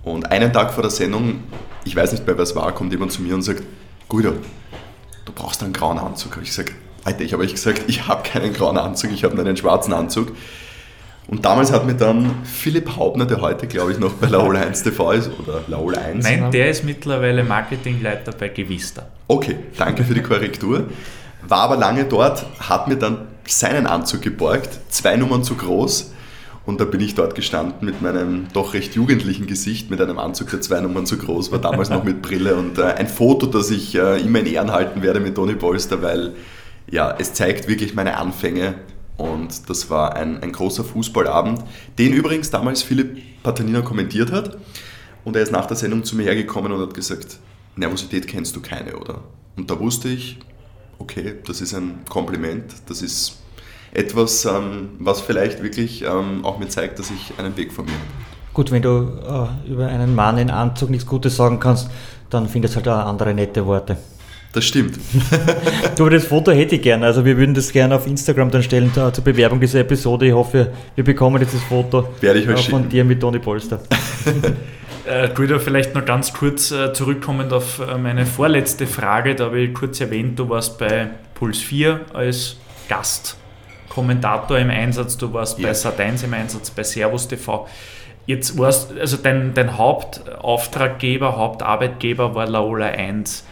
[0.03, 1.43] Und einen Tag vor der Sendung,
[1.83, 3.63] ich weiß nicht, wer es war, kommt jemand zu mir und sagt,
[4.07, 4.33] Guido,
[5.25, 6.33] du brauchst einen grauen Anzug.
[6.33, 9.35] Habe ich gesagt, Alter, ich habe euch gesagt, ich habe keinen grauen Anzug, ich habe
[9.35, 10.35] nur einen schwarzen Anzug.
[11.27, 14.83] Und damals hat mir dann Philipp Haubner, der heute, glaube ich, noch bei Laola 1
[14.83, 16.23] TV ist, oder Laola 1.
[16.23, 19.07] Nein, der ist mittlerweile Marketingleiter bei Gewista.
[19.27, 20.87] Okay, danke für die Korrektur.
[21.47, 26.13] War aber lange dort, hat mir dann seinen Anzug geborgt, zwei Nummern zu groß.
[26.65, 30.51] Und da bin ich dort gestanden mit meinem doch recht jugendlichen Gesicht, mit einem Anzug,
[30.51, 32.55] der zwei Nummern zu groß war, damals noch mit Brille.
[32.55, 36.01] Und äh, ein Foto, das ich äh, immer in Ehren halten werde mit Toni Polster,
[36.03, 36.33] weil
[36.89, 38.75] ja, es zeigt wirklich meine Anfänge.
[39.17, 41.61] Und das war ein, ein großer Fußballabend,
[41.97, 44.57] den übrigens damals Philipp Patanina kommentiert hat.
[45.23, 47.39] Und er ist nach der Sendung zu mir hergekommen und hat gesagt,
[47.75, 49.23] Nervosität kennst du keine, oder?
[49.55, 50.39] Und da wusste ich,
[51.01, 53.37] okay, das ist ein Kompliment, das ist
[53.93, 57.91] etwas, ähm, was vielleicht wirklich ähm, auch mir zeigt, dass ich einen Weg vor mir
[57.91, 58.03] habe.
[58.53, 61.89] Gut, wenn du äh, über einen Mann in Anzug nichts Gutes sagen kannst,
[62.29, 63.97] dann findest du halt auch andere nette Worte.
[64.53, 64.99] Das stimmt.
[65.95, 67.05] du, aber das Foto hätte ich gerne.
[67.05, 70.27] Also wir würden das gerne auf Instagram dann stellen zur Bewerbung dieser Episode.
[70.27, 72.89] Ich hoffe, wir bekommen jetzt das Foto Werde ich euch äh, von schicken.
[72.89, 73.79] dir mit Toni Polster.
[75.05, 79.35] Äh, Guido, vielleicht noch ganz kurz äh, zurückkommend auf äh, meine vorletzte Frage.
[79.35, 85.33] Da habe ich kurz erwähnt, du warst bei Puls 4 als Gastkommentator im Einsatz, du
[85.33, 85.67] warst Ja.
[85.69, 87.67] bei Sat1 im Einsatz, bei Servus TV.
[88.27, 93.45] Jetzt warst, also dein, dein Hauptauftraggeber, Hauptarbeitgeber war Laola 1.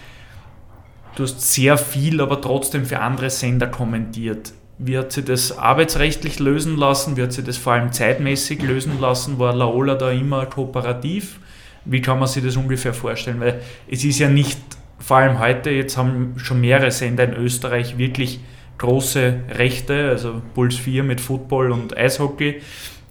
[1.16, 4.54] Du hast sehr viel, aber trotzdem für andere Sender kommentiert.
[4.94, 7.22] Hat sich das arbeitsrechtlich lösen lassen?
[7.22, 9.38] Hat sich das vor allem zeitmäßig lösen lassen?
[9.38, 11.40] War Laola da immer kooperativ?
[11.86, 13.40] Wie kann man sich das ungefähr vorstellen?
[13.40, 14.60] Weil es ist ja nicht,
[15.00, 18.40] vor allem heute, jetzt haben schon mehrere Sender in Österreich wirklich
[18.78, 22.62] große Rechte, also Puls 4 mit Football und Eishockey,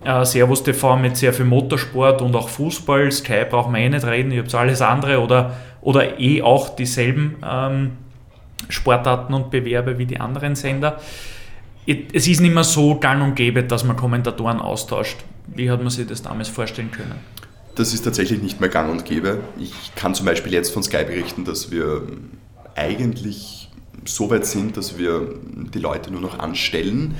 [0.05, 4.07] äh, Servus TV mit sehr viel Motorsport und auch Fußball, Sky brauchen wir eh nicht
[4.07, 7.91] reden, ihr habt alles andere oder, oder eh auch dieselben ähm,
[8.69, 10.99] Sportarten und Bewerbe wie die anderen Sender.
[11.91, 15.17] Es ist nicht mehr so gang und gäbe, dass man Kommentatoren austauscht.
[15.47, 17.15] Wie hat man sich das damals vorstellen können?
[17.77, 19.41] Das ist tatsächlich nicht mehr gang und gäbe.
[19.59, 22.03] Ich kann zum Beispiel jetzt von Sky berichten, dass wir
[22.75, 23.71] eigentlich
[24.05, 25.35] so weit sind, dass wir
[25.73, 27.15] die Leute nur noch anstellen.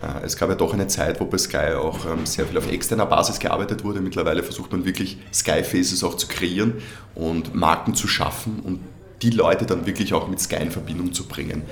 [0.00, 2.70] Äh, es gab ja doch eine Zeit, wo bei Sky auch ähm, sehr viel auf
[2.70, 4.00] externer Basis gearbeitet wurde.
[4.00, 6.74] Mittlerweile versucht man wirklich Sky Faces auch zu kreieren
[7.16, 8.78] und Marken zu schaffen und
[9.22, 11.62] die Leute dann wirklich auch mit Sky in Verbindung zu bringen.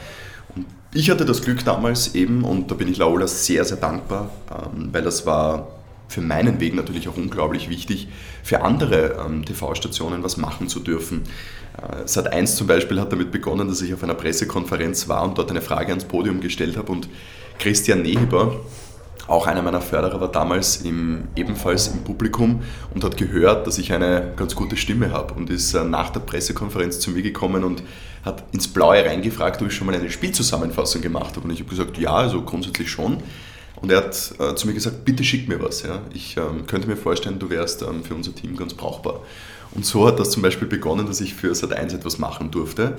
[0.97, 4.91] Ich hatte das Glück damals eben, und da bin ich Laola sehr, sehr dankbar, ähm,
[4.93, 5.67] weil das war
[6.07, 8.07] für meinen Weg natürlich auch unglaublich wichtig,
[8.45, 11.25] für andere ähm, TV-Stationen was machen zu dürfen.
[11.77, 15.37] Äh, Sat 1 zum Beispiel hat damit begonnen, dass ich auf einer Pressekonferenz war und
[15.37, 17.09] dort eine Frage ans Podium gestellt habe und
[17.59, 18.61] Christian Neheber,
[19.27, 22.63] auch einer meiner Förderer, war damals im, ebenfalls im Publikum
[22.95, 26.21] und hat gehört, dass ich eine ganz gute Stimme habe und ist äh, nach der
[26.21, 27.83] Pressekonferenz zu mir gekommen und
[28.25, 31.47] hat ins Blaue reingefragt, ob ich schon mal eine Spielzusammenfassung gemacht habe.
[31.47, 33.19] Und ich habe gesagt, ja, also grundsätzlich schon.
[33.81, 35.83] Und er hat äh, zu mir gesagt, bitte schick mir was.
[35.83, 36.01] Ja.
[36.15, 39.21] Ich ähm, könnte mir vorstellen, du wärst ähm, für unser Team ganz brauchbar.
[39.75, 42.97] Und so hat das zum Beispiel begonnen, dass ich für Sat1 etwas machen durfte.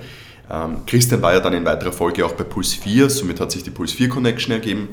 [0.52, 3.64] Ähm, Christian war ja dann in weiterer Folge auch bei Puls 4, somit hat sich
[3.64, 4.90] die Puls 4 Connection ergeben.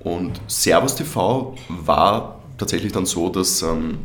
[0.00, 3.98] Und Servus TV war tatsächlich dann so, dass ähm,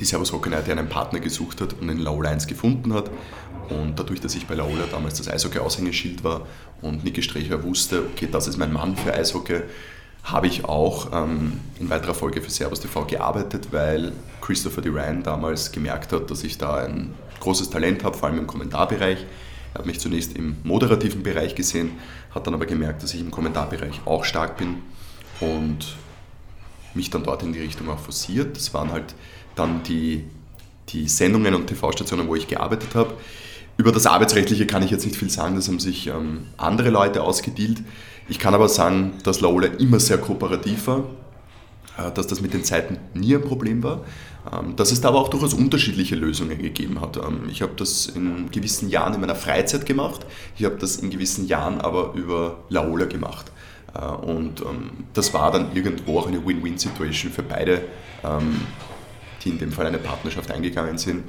[0.00, 3.10] die Servus Night einen Partner gesucht hat und Laola 1 gefunden hat.
[3.68, 6.46] Und dadurch, dass ich bei Laola damals das Eishockey-Aushängeschild war
[6.80, 9.60] und Niki Strecher wusste, okay, das ist mein Mann für Eishockey,
[10.24, 15.72] habe ich auch ähm, in weiterer Folge für Servus TV gearbeitet, weil Christopher Duran damals
[15.72, 19.24] gemerkt hat, dass ich da ein großes Talent habe, vor allem im Kommentarbereich.
[19.74, 21.92] Er hat mich zunächst im moderativen Bereich gesehen,
[22.34, 24.82] hat dann aber gemerkt, dass ich im Kommentarbereich auch stark bin
[25.40, 25.96] und
[26.94, 28.56] mich dann dort in die Richtung auch forciert.
[28.56, 29.14] Das waren halt
[29.54, 30.24] dann die,
[30.88, 33.14] die Sendungen und TV-Stationen, wo ich gearbeitet habe.
[33.78, 37.22] Über das Arbeitsrechtliche kann ich jetzt nicht viel sagen, das haben sich ähm, andere Leute
[37.22, 37.80] ausgedealt.
[38.28, 41.04] Ich kann aber sagen, dass Laola immer sehr kooperativ war,
[41.96, 44.04] äh, dass das mit den Zeiten nie ein Problem war,
[44.52, 47.18] ähm, dass es da aber auch durchaus unterschiedliche Lösungen gegeben hat.
[47.18, 50.26] Ähm, ich habe das in gewissen Jahren in meiner Freizeit gemacht,
[50.58, 53.52] ich habe das in gewissen Jahren aber über Laola gemacht.
[53.94, 57.82] Äh, und ähm, das war dann irgendwo auch eine Win-Win-Situation für beide,
[59.44, 61.22] die in dem Fall eine Partnerschaft eingegangen sind.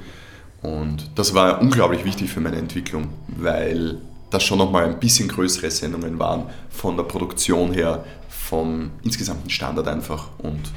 [0.62, 3.98] Und das war unglaublich wichtig für meine Entwicklung, weil
[4.30, 9.88] das schon nochmal ein bisschen größere Sendungen waren, von der Produktion her, vom insgesamten Standard
[9.88, 10.28] einfach.
[10.38, 10.70] Und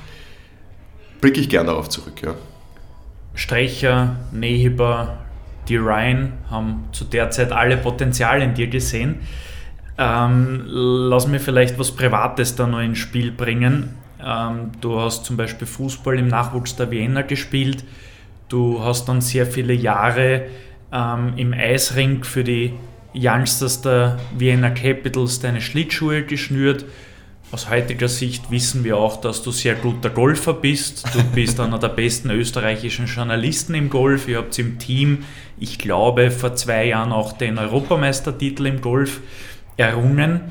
[1.21, 2.21] blicke ich gern darauf zurück.
[2.21, 2.35] Ja.
[3.35, 5.17] Strecher, Nehiber,
[5.67, 9.21] die Ryan haben zu der Zeit alle Potenzial in dir gesehen.
[9.97, 13.95] Ähm, lass mir vielleicht was Privates da noch ins Spiel bringen.
[14.23, 17.83] Ähm, du hast zum Beispiel Fußball im Nachwuchs der Vienna gespielt.
[18.53, 20.43] Du hast dann sehr viele Jahre
[20.91, 22.73] ähm, im Eisring für die
[23.15, 26.85] Youngsters der Vienna Capitals deine Schlittschuhe geschnürt.
[27.51, 31.03] Aus heutiger Sicht wissen wir auch, dass du sehr guter Golfer bist.
[31.15, 34.27] Du bist einer der besten österreichischen Journalisten im Golf.
[34.27, 35.25] Ihr habt im Team,
[35.57, 39.21] ich glaube, vor zwei Jahren auch den Europameistertitel im Golf
[39.77, 40.41] errungen.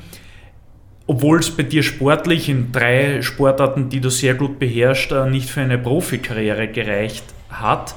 [1.07, 5.49] Obwohl es bei dir sportlich in drei Sportarten, die du sehr gut beherrschst, äh, nicht
[5.49, 7.23] für eine Profikarriere gereicht
[7.61, 7.95] hat,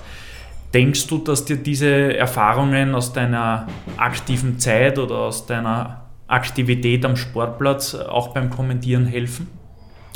[0.76, 3.66] Denkst du, dass dir diese Erfahrungen aus deiner
[3.96, 9.46] aktiven Zeit oder aus deiner Aktivität am Sportplatz auch beim Kommentieren helfen?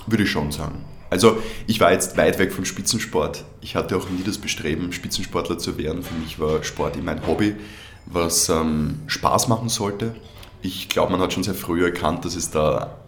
[0.07, 0.85] Würde ich schon sagen.
[1.09, 3.45] Also ich war jetzt weit weg vom Spitzensport.
[3.63, 6.03] Ich hatte auch nie das Bestreben, Spitzensportler zu werden.
[6.03, 7.57] Für mich war Sport immer ein Hobby,
[8.05, 10.15] was ähm, Spaß machen sollte.
[10.63, 12.99] Ich glaube, man hat schon sehr früh erkannt, dass es da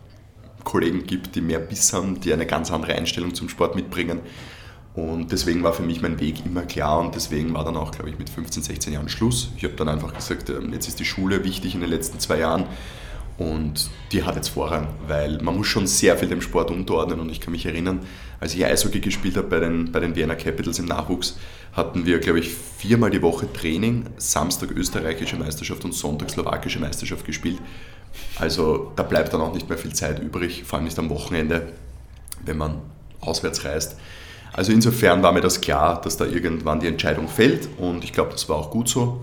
[0.65, 4.21] Kollegen gibt, die mehr Biss haben, die eine ganz andere Einstellung zum Sport mitbringen.
[4.95, 8.11] Und deswegen war für mich mein Weg immer klar und deswegen war dann auch, glaube
[8.11, 9.51] ich, mit 15, 16 Jahren Schluss.
[9.57, 12.39] Ich habe dann einfach gesagt, ähm, jetzt ist die Schule wichtig in den letzten zwei
[12.39, 12.67] Jahren
[13.39, 17.31] und die hat jetzt Vorrang, weil man muss schon sehr viel dem Sport unterordnen und
[17.31, 18.01] ich kann mich erinnern,
[18.41, 21.39] als ich Eishockey gespielt habe bei den, bei den Vienna Capitals im Nachwuchs,
[21.73, 27.25] hatten wir, glaube ich, viermal die Woche Training, Samstag österreichische Meisterschaft und Sonntag slowakische Meisterschaft
[27.25, 27.59] gespielt.
[28.39, 31.73] Also da bleibt dann auch nicht mehr viel Zeit übrig, vor allem nicht am Wochenende,
[32.45, 32.83] wenn man
[33.21, 33.97] auswärts reist.
[34.53, 38.33] Also insofern war mir das klar, dass da irgendwann die Entscheidung fällt und ich glaube,
[38.33, 39.21] das war auch gut so.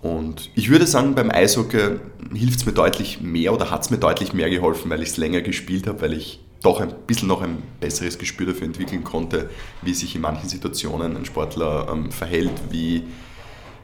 [0.00, 1.96] Und ich würde sagen, beim Eishockey
[2.34, 5.16] hilft es mir deutlich mehr oder hat es mir deutlich mehr geholfen, weil ich es
[5.16, 9.50] länger gespielt habe, weil ich doch ein bisschen noch ein besseres Gespür dafür entwickeln konnte,
[9.82, 13.04] wie sich in manchen Situationen ein Sportler ähm, verhält, wie,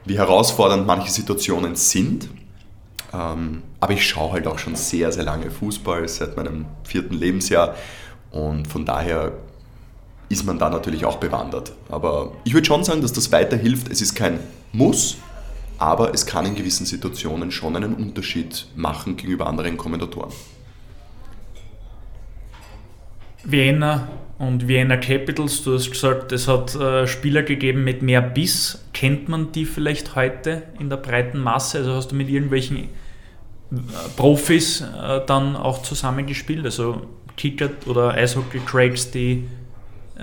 [0.05, 2.29] wie herausfordernd manche Situationen sind.
[3.13, 7.77] Ähm, aber ich schaue halt auch schon sehr, sehr lange Fußball, seit meinem vierten Lebensjahr.
[8.31, 9.33] Und von daher
[10.31, 11.73] ist man da natürlich auch bewandert.
[11.91, 13.91] Aber ich würde schon sagen, dass das weiterhilft.
[13.91, 14.39] Es ist kein
[14.73, 15.19] Muss,
[15.77, 20.31] aber es kann in gewissen Situationen schon einen Unterschied machen gegenüber anderen Kommentatoren.
[23.43, 28.85] Vienna und Vienna Capitals, du hast gesagt, es hat äh, Spieler gegeben mit mehr Biss.
[28.93, 31.79] Kennt man die vielleicht heute in der breiten Masse?
[31.79, 32.89] Also hast du mit irgendwelchen
[34.17, 36.65] Profis äh, dann auch zusammengespielt?
[36.65, 37.03] Also
[37.37, 39.60] Kicker oder Eishockey-Cracks, die äh,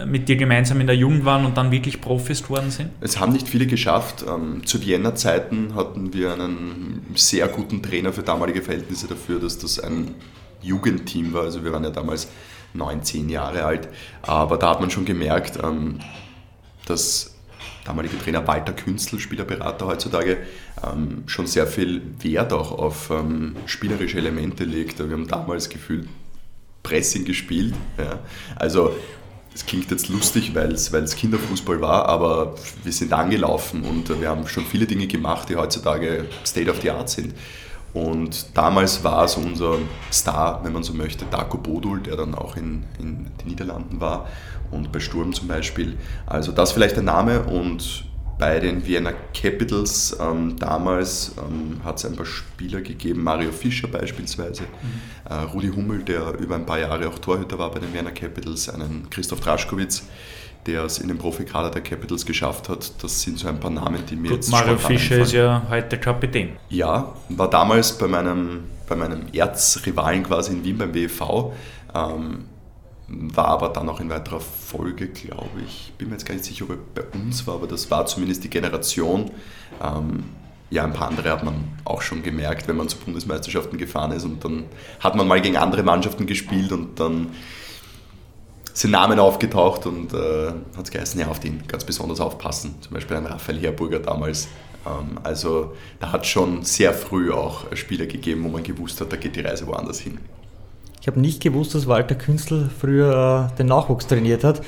[0.05, 2.89] mit dir gemeinsam in der Jugend waren und dann wirklich Profis geworden sind?
[3.01, 4.23] Es haben nicht viele geschafft.
[4.27, 9.79] Ähm, zu Vienna-Zeiten hatten wir einen sehr guten Trainer für damalige Verhältnisse dafür, dass das
[9.79, 10.15] ein
[10.61, 11.43] Jugendteam war.
[11.43, 12.27] Also wir waren ja damals
[12.73, 13.87] neun, zehn Jahre alt.
[14.21, 15.99] Aber da hat man schon gemerkt, ähm,
[16.85, 17.35] dass
[17.85, 20.37] damalige Trainer Walter Künstl, Spielerberater heutzutage,
[20.83, 23.11] ähm, schon sehr viel Wert auch auf
[23.65, 24.99] spielerische Elemente legt.
[24.99, 26.07] Wir haben damals gefühlt
[26.87, 27.73] Pressing gespielt.
[27.97, 28.19] Ja.
[28.55, 28.95] Also
[29.57, 34.47] es klingt jetzt lustig, weil es Kinderfußball war, aber wir sind angelaufen und wir haben
[34.47, 37.33] schon viele Dinge gemacht, die heutzutage State of the Art sind.
[37.91, 39.79] Und damals war es unser
[40.13, 44.27] Star, wenn man so möchte, Darko Bodul, der dann auch in, in den Niederlanden war
[44.69, 45.97] und bei Sturm zum Beispiel.
[46.27, 48.05] Also das vielleicht der Name und
[48.37, 53.87] bei den Vienna Capitals ähm, damals ähm, hat es ein paar Spieler gegeben, Mario Fischer
[53.87, 55.31] beispielsweise, mhm.
[55.31, 58.69] äh, Rudi Hummel, der über ein paar Jahre auch Torhüter war bei den Vienna Capitals,
[58.69, 60.03] einen Christoph Draschkowitz,
[60.67, 62.91] der es in den Profikader der Capitals geschafft hat.
[63.01, 65.21] Das sind so ein paar Namen, die mir Gut, jetzt Mario Fischer einfallen.
[65.21, 66.49] ist ja heute Kapitän.
[66.69, 71.53] Ja, war damals bei meinem, bei meinem Erzrivalen quasi in Wien beim WEV.
[71.95, 72.45] Ähm,
[73.07, 76.65] war aber dann auch in weiterer Folge, glaube ich, bin mir jetzt gar nicht sicher,
[76.65, 79.31] ob er bei uns war, aber das war zumindest die Generation.
[79.81, 80.25] Ähm,
[80.69, 84.25] ja, ein paar andere hat man auch schon gemerkt, wenn man zu Bundesmeisterschaften gefahren ist
[84.25, 84.65] und dann
[84.99, 87.29] hat man mal gegen andere Mannschaften gespielt und dann
[88.73, 92.75] sind Namen aufgetaucht und äh, hat es geheißen, ja, auf den ganz besonders aufpassen.
[92.81, 94.49] Zum Beispiel ein Raphael Herburger damals.
[94.85, 99.11] Ähm, also da hat es schon sehr früh auch Spieler gegeben, wo man gewusst hat,
[99.11, 100.19] da geht die Reise woanders hin.
[101.07, 104.61] Ich habe nicht gewusst, dass Walter Künstl früher äh, den Nachwuchs trainiert hat.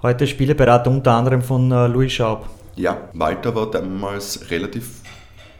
[0.00, 2.48] Heute Spieleberater unter anderem von äh, Louis Schaub.
[2.76, 5.00] Ja, Walter war damals relativ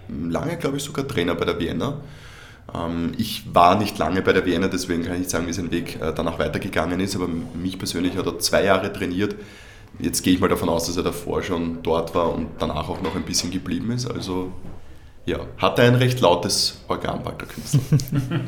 [0.08, 2.02] lange, glaube ich, sogar Trainer bei der Vienna.
[2.72, 5.72] Ähm, ich war nicht lange bei der Vienna, deswegen kann ich nicht sagen, wie sein
[5.72, 9.35] Weg äh, danach weitergegangen ist, aber mich persönlich hat er zwei Jahre trainiert.
[9.98, 13.02] Jetzt gehe ich mal davon aus, dass er davor schon dort war und danach auch
[13.02, 14.08] noch ein bisschen geblieben ist.
[14.08, 14.52] Also
[15.26, 17.80] ja, hat er ein recht lautes Organ, Walter Künstler.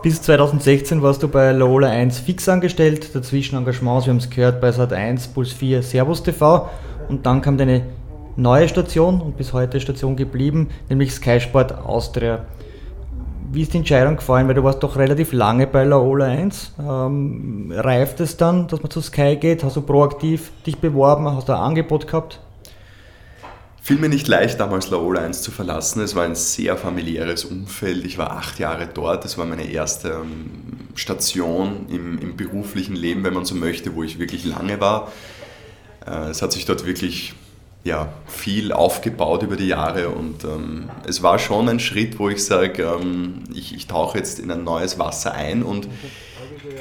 [0.00, 4.60] Bis 2016 warst du bei Lola 1 fix angestellt, dazwischen Engagements, wir haben es gehört,
[4.60, 6.68] bei Sat1, Puls 4, Servus TV
[7.08, 7.82] und dann kam deine
[8.36, 12.44] neue Station und bis heute Station geblieben, nämlich Sky Sport Austria.
[13.50, 16.74] Wie ist die Entscheidung gefallen, weil du warst doch relativ lange bei Laola 1.
[16.78, 19.64] Ähm, reift es dann, dass man zu Sky geht?
[19.64, 21.28] Hast du proaktiv dich beworben?
[21.34, 22.38] Hast du ein Angebot gehabt?
[23.88, 26.02] Fiel mir nicht leicht, damals Laola 1 zu verlassen.
[26.02, 28.04] Es war ein sehr familiäres Umfeld.
[28.04, 29.24] Ich war acht Jahre dort.
[29.24, 30.50] Es war meine erste ähm,
[30.94, 35.10] Station im, im, beruflichen Leben, wenn man so möchte, wo ich wirklich lange war.
[36.06, 37.32] Äh, es hat sich dort wirklich
[37.82, 42.44] ja, viel aufgebaut über die Jahre und ähm, es war schon ein Schritt, wo ich
[42.44, 45.88] sage, ähm, ich, ich tauche jetzt in ein neues Wasser ein und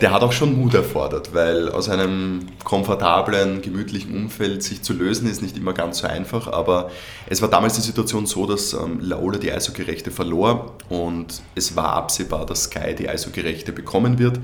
[0.02, 5.30] der hat auch schon Mut erfordert, weil aus einem komfortablen, gemütlichen Umfeld sich zu lösen
[5.30, 6.92] ist nicht immer ganz so einfach, aber
[7.28, 11.94] es war damals die Situation so, dass ähm, Laola die Eishockey-Rechte verlor und es war
[11.94, 14.40] absehbar, dass Sky die Eishockey-Rechte bekommen wird.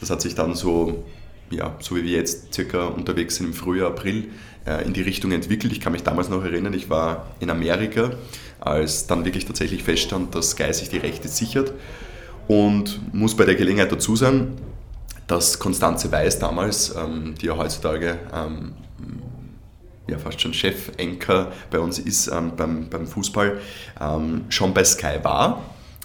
[0.00, 1.04] Das hat sich dann so,
[1.50, 4.28] ja, so wie wir jetzt circa unterwegs sind im Frühjahr, April,
[4.66, 5.72] äh, in die Richtung entwickelt.
[5.72, 8.10] Ich kann mich damals noch erinnern, ich war in Amerika,
[8.60, 11.72] als dann wirklich tatsächlich feststand, dass Sky sich die Rechte sichert
[12.48, 14.56] und muss bei der Gelegenheit dazu sagen,
[15.26, 18.74] dass Konstanze Weiß damals, ähm, die ja heutzutage ähm,
[20.08, 23.60] ja, fast schon Chefenker bei uns ist ähm, beim, beim Fußball,
[24.00, 25.62] ähm, schon bei Sky war.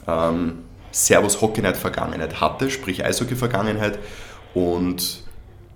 [0.08, 0.60] Ähm,
[0.92, 4.00] Servus Hockey Night Vergangenheit hatte, sprich Eishockey Vergangenheit
[4.54, 5.24] und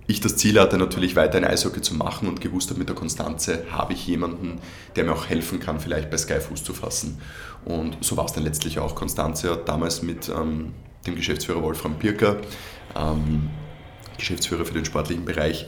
[0.06, 2.96] ich das Ziel hatte, natürlich weiter ein Eishockey zu machen und gewusst habe, mit der
[2.96, 4.60] Konstanze habe ich jemanden,
[4.96, 7.20] der mir auch helfen kann, vielleicht bei Sky Fuß zu fassen.
[7.64, 8.96] Und so war es dann letztlich auch.
[8.96, 10.74] Konstanze hat damals mit ähm,
[11.06, 12.38] dem Geschäftsführer Wolfram Birker
[12.96, 13.50] ähm,
[14.18, 15.66] Geschäftsführer für den sportlichen Bereich,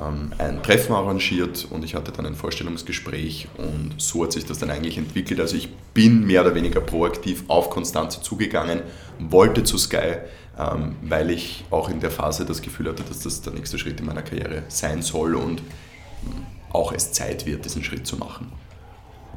[0.00, 4.58] ähm, ein Treffen arrangiert und ich hatte dann ein Vorstellungsgespräch und so hat sich das
[4.58, 5.40] dann eigentlich entwickelt.
[5.40, 8.82] Also ich bin mehr oder weniger proaktiv auf Konstanze zugegangen,
[9.18, 10.18] wollte zu Sky,
[10.58, 14.00] ähm, weil ich auch in der Phase das Gefühl hatte, dass das der nächste Schritt
[14.00, 18.52] in meiner Karriere sein soll und ähm, auch es Zeit wird, diesen Schritt zu machen.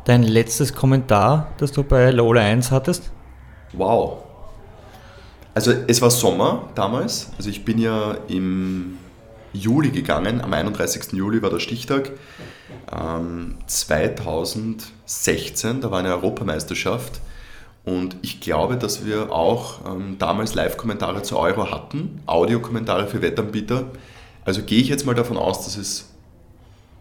[0.06, 3.12] Dein letztes Kommentar, das du bei Lola 1 hattest?
[3.72, 4.24] Wow,
[5.54, 8.98] also es war Sommer damals, also ich bin ja im
[9.54, 11.14] Juli gegangen, am 31.
[11.14, 12.12] Juli war der Stichtag.
[12.92, 17.22] Ähm, 2016, da war eine Europameisterschaft
[17.86, 23.86] und ich glaube, dass wir auch ähm, damals Live-Kommentare zur Euro hatten, Audiokommentare für Wettanbieter.
[24.46, 26.13] Also gehe ich jetzt mal davon aus, dass es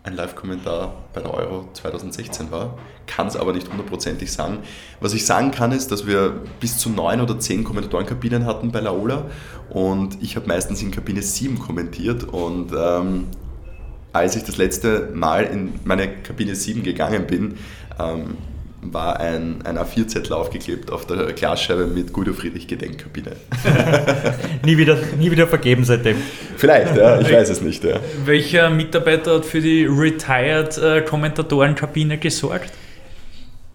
[0.04, 2.76] ein Live-Kommentar bei der Euro 2016 war,
[3.06, 4.58] kann es aber nicht hundertprozentig sagen.
[5.00, 8.80] Was ich sagen kann, ist, dass wir bis zu neun oder zehn Kommentatorenkabinen hatten bei
[8.80, 9.26] Laola
[9.70, 13.28] und ich habe meistens in Kabine 7 kommentiert und ähm,
[14.12, 17.58] als ich das letzte Mal in meine Kabine 7 gegangen bin,
[17.98, 18.36] ähm,
[18.82, 23.36] war ein, ein A4-Zettel aufgeklebt auf der Glasscheibe mit Guido Friedrich Gedenkkabine.
[24.64, 26.16] nie, wieder, nie wieder vergeben seitdem.
[26.56, 27.84] Vielleicht, ja, ich weiß es nicht.
[27.84, 28.00] Ja.
[28.24, 32.72] Welcher Mitarbeiter hat für die Retired-Kommentatorenkabine gesorgt?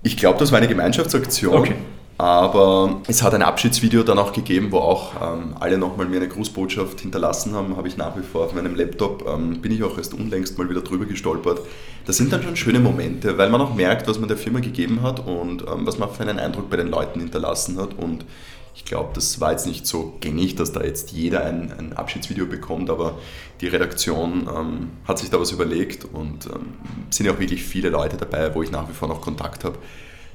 [0.03, 1.53] Ich glaube, das war eine Gemeinschaftsaktion.
[1.53, 1.75] Okay.
[2.17, 6.27] Aber es hat ein Abschiedsvideo dann auch gegeben, wo auch ähm, alle nochmal mir eine
[6.27, 9.97] Grußbotschaft hinterlassen haben, habe ich nach wie vor auf meinem Laptop, ähm, bin ich auch
[9.97, 11.59] erst unlängst mal wieder drüber gestolpert.
[12.07, 15.03] Das sind dann schon schöne Momente, weil man auch merkt, was man der Firma gegeben
[15.03, 17.93] hat und ähm, was man für einen Eindruck bei den Leuten hinterlassen hat.
[17.93, 18.25] Und
[18.73, 22.47] ich glaube, das war jetzt nicht so gängig, dass da jetzt jeder ein, ein Abschiedsvideo
[22.47, 23.19] bekommt, aber
[23.61, 26.73] die Redaktion ähm, hat sich da was überlegt und ähm,
[27.11, 29.77] sind ja auch wirklich viele Leute dabei, wo ich nach wie vor noch Kontakt habe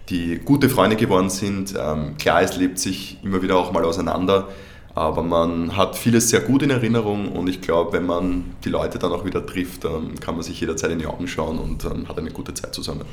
[0.09, 1.75] die gute Freunde geworden sind.
[1.79, 4.49] Ähm, klar, es lebt sich immer wieder auch mal auseinander,
[4.95, 8.99] aber man hat vieles sehr gut in Erinnerung und ich glaube, wenn man die Leute
[8.99, 12.09] dann auch wieder trifft, dann kann man sich jederzeit in die Augen schauen und ähm,
[12.09, 13.05] hat eine gute Zeit zusammen.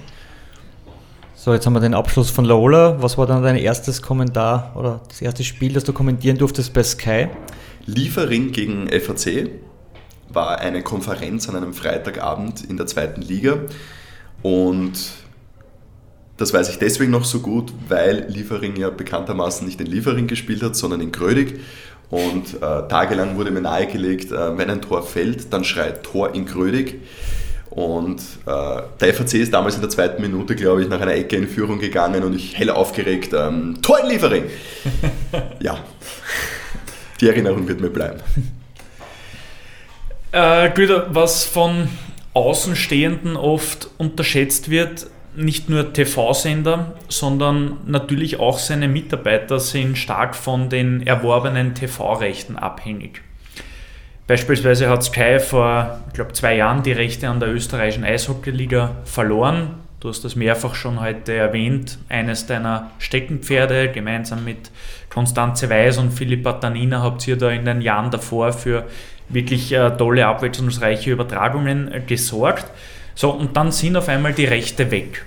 [1.36, 3.02] So, jetzt haben wir den Abschluss von Laola.
[3.02, 6.84] Was war dann dein erstes Kommentar oder das erste Spiel, das du kommentieren durftest bei
[6.84, 7.28] Sky?
[7.86, 9.50] Liefering gegen FAC
[10.28, 13.58] war eine Konferenz an einem Freitagabend in der zweiten Liga
[14.42, 15.00] und
[16.40, 20.64] das weiß ich deswegen noch so gut, weil Liefering ja bekanntermaßen nicht in Liefering gespielt
[20.64, 21.60] hat, sondern in Grödig.
[22.10, 26.46] Und äh, tagelang wurde mir nahegelegt, äh, wenn ein Tor fällt, dann schreit Tor in
[26.46, 27.02] Grödig.
[27.70, 31.36] Und äh, der FAC ist damals in der zweiten Minute, glaube ich, nach einer Ecke
[31.36, 34.44] in Führung gegangen und ich hell aufgeregt, ähm, Tor in Liefering!
[35.60, 35.78] ja,
[37.20, 38.22] die Erinnerung wird mir bleiben.
[40.32, 41.90] Äh, Güter, was von
[42.34, 45.08] Außenstehenden oft unterschätzt wird,
[45.40, 53.22] nicht nur TV-Sender, sondern natürlich auch seine Mitarbeiter sind stark von den erworbenen TV-Rechten abhängig.
[54.28, 59.76] Beispielsweise hat Sky vor, ich glaube, zwei Jahren die Rechte an der österreichischen Eishockeyliga verloren.
[60.02, 61.98] Du hast das mehrfach schon heute erwähnt.
[62.10, 64.72] Eines deiner Steckenpferde, gemeinsam mit
[65.10, 68.86] Konstanze Weiß und Philippa Tanina, habt ihr da in den Jahren davor für
[69.30, 72.66] wirklich äh, tolle, abwechslungsreiche Übertragungen äh, gesorgt.
[73.16, 75.26] So, und dann sind auf einmal die Rechte weg.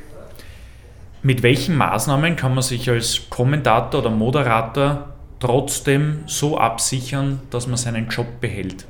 [1.25, 7.77] Mit welchen Maßnahmen kann man sich als Kommentator oder Moderator trotzdem so absichern, dass man
[7.77, 8.87] seinen Job behält?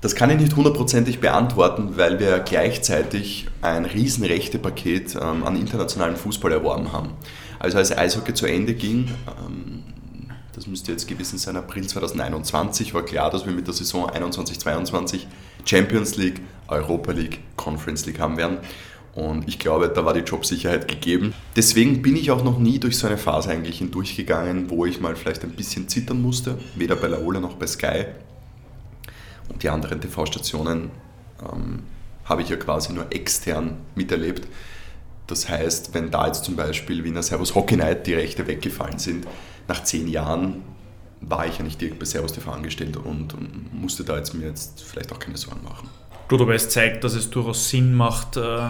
[0.00, 6.52] Das kann ich nicht hundertprozentig beantworten, weil wir gleichzeitig ein Riesenrechtepaket ähm, an internationalen Fußball
[6.52, 7.10] erworben haben.
[7.58, 9.82] Also als Eishockey zu Ende ging, ähm,
[10.54, 15.26] das müsste jetzt gewesen sein, April 2021, war klar, dass wir mit der Saison 21-22
[15.66, 18.56] Champions League, Europa League, Conference League haben werden.
[19.14, 21.34] Und ich glaube, da war die Jobsicherheit gegeben.
[21.56, 25.16] Deswegen bin ich auch noch nie durch so eine Phase eigentlich hindurchgegangen, wo ich mal
[25.16, 28.04] vielleicht ein bisschen zittern musste, weder bei Laola noch bei Sky.
[29.48, 30.90] Und die anderen TV-Stationen
[31.42, 31.80] ähm,
[32.24, 34.46] habe ich ja quasi nur extern miterlebt.
[35.26, 39.26] Das heißt, wenn da jetzt zum Beispiel Wiener Servus Hockey Night die Rechte weggefallen sind,
[39.66, 40.62] nach zehn Jahren
[41.20, 44.46] war ich ja nicht direkt bei Servus TV angestellt und, und musste da jetzt mir
[44.46, 45.88] jetzt vielleicht auch keine Sorgen machen.
[46.30, 48.60] Gut, aber es zeigt, dass es durchaus Sinn macht, äh,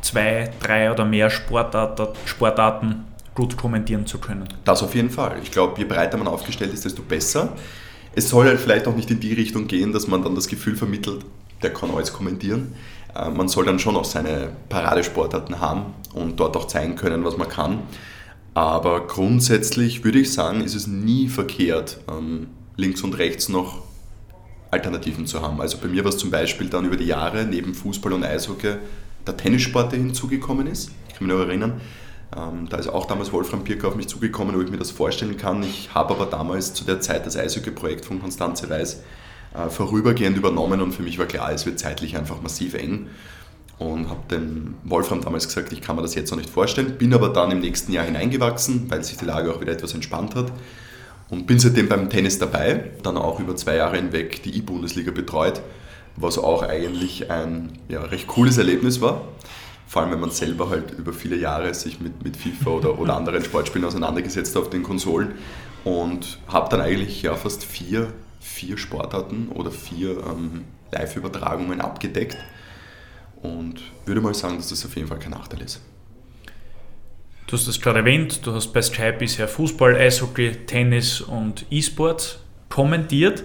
[0.00, 3.04] zwei, drei oder mehr Sportarten
[3.34, 4.48] gut kommentieren zu können.
[4.64, 5.36] Das auf jeden Fall.
[5.42, 7.52] Ich glaube, je breiter man aufgestellt ist, desto besser.
[8.14, 10.76] Es soll halt vielleicht auch nicht in die Richtung gehen, dass man dann das Gefühl
[10.76, 11.26] vermittelt,
[11.62, 12.74] der kann alles kommentieren.
[13.14, 17.36] Äh, man soll dann schon auch seine Paradesportarten haben und dort auch zeigen können, was
[17.36, 17.80] man kann.
[18.54, 22.46] Aber grundsätzlich würde ich sagen, ist es nie verkehrt, ähm,
[22.76, 23.89] links und rechts noch
[24.70, 25.60] Alternativen zu haben.
[25.60, 28.74] Also bei mir war es zum Beispiel dann über die Jahre neben Fußball und Eishockey
[29.26, 30.90] der Tennissport, der hinzugekommen ist.
[31.08, 31.80] Ich kann mich noch erinnern,
[32.36, 35.36] ähm, da ist auch damals Wolfram Pirker auf mich zugekommen, ob ich mir das vorstellen
[35.36, 35.62] kann.
[35.62, 39.02] Ich habe aber damals zu der Zeit das Eishockey-Projekt von Konstanze Weiß
[39.54, 43.08] äh, vorübergehend übernommen und für mich war klar, es wird zeitlich einfach massiv eng.
[43.78, 47.14] Und habe dem Wolfram damals gesagt, ich kann mir das jetzt noch nicht vorstellen, bin
[47.14, 50.52] aber dann im nächsten Jahr hineingewachsen, weil sich die Lage auch wieder etwas entspannt hat
[51.30, 55.60] und bin seitdem beim Tennis dabei, dann auch über zwei Jahre hinweg die E-Bundesliga betreut,
[56.16, 59.22] was auch eigentlich ein ja, recht cooles Erlebnis war.
[59.86, 63.16] Vor allem, wenn man selber halt über viele Jahre sich mit, mit FIFA oder, oder
[63.16, 65.32] anderen Sportspielen auseinandergesetzt hat auf den Konsolen
[65.84, 72.36] und habe dann eigentlich ja fast vier, vier Sportarten oder vier ähm, Live-Übertragungen abgedeckt
[73.42, 75.80] und würde mal sagen, dass das auf jeden Fall kein Nachteil ist.
[77.50, 82.38] Du hast es gerade erwähnt, du hast bei Sky bisher Fußball, Eishockey, Tennis und E-Sports
[82.68, 83.42] kommentiert.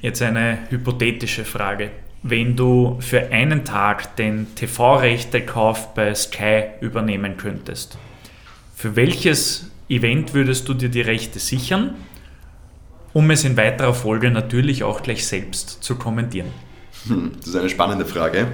[0.00, 1.90] Jetzt eine hypothetische Frage.
[2.22, 7.98] wenn du für einen Tag den TV-Rechtekauf bei Sky übernehmen könntest,
[8.74, 11.96] für welches Event würdest du dir die Rechte sichern,
[13.12, 16.48] um es in weiterer Folge natürlich auch gleich selbst zu kommentieren?
[17.06, 18.48] Hm, das ist eine spannende Frage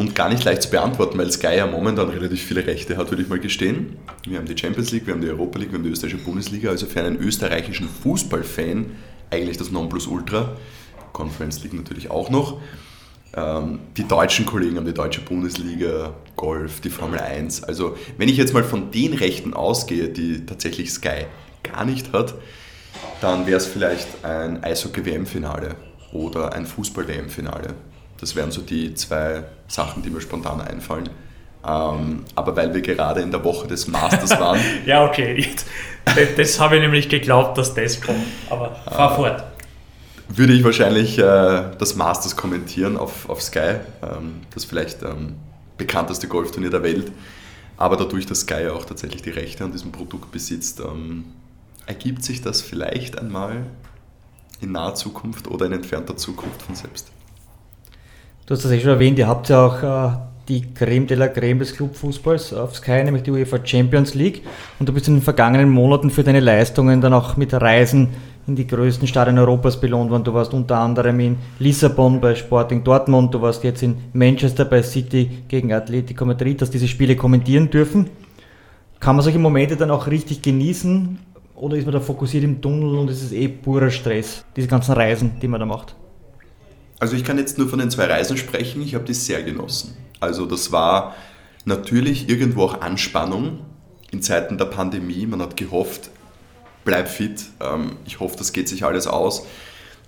[0.00, 3.22] und gar nicht leicht zu beantworten, weil Sky ja momentan relativ viele Rechte hat, würde
[3.22, 3.98] ich mal gestehen.
[4.26, 6.70] Wir haben die Champions League, wir haben die Europa League, wir haben die österreichische Bundesliga,
[6.70, 8.92] also für einen österreichischen Fußballfan
[9.28, 10.56] eigentlich das Nonplusultra.
[11.12, 12.62] Conference League natürlich auch noch.
[13.36, 17.64] Ähm, die deutschen Kollegen haben die deutsche Bundesliga, Golf, die Formel 1.
[17.64, 21.26] Also wenn ich jetzt mal von den Rechten ausgehe, die tatsächlich Sky
[21.62, 22.36] gar nicht hat,
[23.20, 25.76] dann wäre es vielleicht ein Eishockey-WM-Finale
[26.14, 27.74] oder ein Fußball-WM-Finale.
[28.20, 31.08] Das wären so die zwei Sachen, die mir spontan einfallen.
[31.66, 34.60] Ähm, aber weil wir gerade in der Woche des Masters waren.
[34.86, 35.46] ja, okay.
[36.04, 38.24] Das, das habe ich nämlich geglaubt, dass das kommt.
[38.48, 39.44] Aber fahr äh, fort
[40.36, 41.22] würde ich wahrscheinlich äh,
[41.78, 45.36] das Masters kommentieren auf, auf Sky, ähm, das vielleicht ähm,
[45.76, 47.10] bekannteste Golfturnier der Welt.
[47.76, 51.24] Aber dadurch, dass Sky auch tatsächlich die Rechte an diesem Produkt besitzt, ähm,
[51.86, 53.66] ergibt sich das vielleicht einmal
[54.60, 57.10] in naher Zukunft oder in entfernter Zukunft von selbst.
[58.50, 60.10] Du hast das eh schon erwähnt, ihr habt ja auch äh,
[60.48, 64.42] die Creme de la Creme des Clubfußballs auf Sky, nämlich die UEFA Champions League.
[64.80, 68.08] Und du bist in den vergangenen Monaten für deine Leistungen dann auch mit Reisen
[68.48, 70.24] in die größten Stadien Europas belohnt worden.
[70.24, 74.82] Du warst unter anderem in Lissabon bei Sporting Dortmund, du warst jetzt in Manchester bei
[74.82, 78.10] City gegen Atletico Madrid, dass diese Spiele kommentieren dürfen.
[78.98, 81.20] Kann man solche Momente dann auch richtig genießen
[81.54, 84.94] oder ist man da fokussiert im Tunnel und ist es eh purer Stress, diese ganzen
[84.94, 85.94] Reisen, die man da macht?
[87.00, 89.96] Also ich kann jetzt nur von den zwei Reisen sprechen, ich habe die sehr genossen.
[90.20, 91.16] Also das war
[91.64, 93.60] natürlich irgendwo auch Anspannung
[94.10, 95.26] in Zeiten der Pandemie.
[95.26, 96.10] Man hat gehofft,
[96.84, 99.46] bleib fit, ähm, ich hoffe, das geht sich alles aus.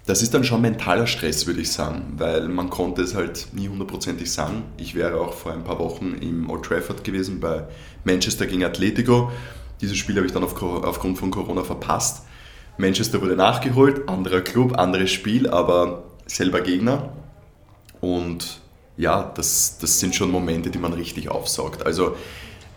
[0.05, 3.69] Das ist dann schon mentaler Stress, würde ich sagen, weil man konnte es halt nie
[3.69, 4.65] hundertprozentig sagen.
[4.77, 7.65] Ich wäre auch vor ein paar Wochen im Old Trafford gewesen bei
[8.05, 9.31] Manchester gegen Atletico.
[9.81, 12.25] Dieses Spiel habe ich dann aufgrund von Corona verpasst.
[12.77, 17.13] Manchester wurde nachgeholt, anderer Club, anderes Spiel, aber selber Gegner.
[18.01, 18.61] Und
[18.97, 21.85] ja, das, das sind schon Momente, die man richtig aufsaugt.
[21.87, 22.17] Also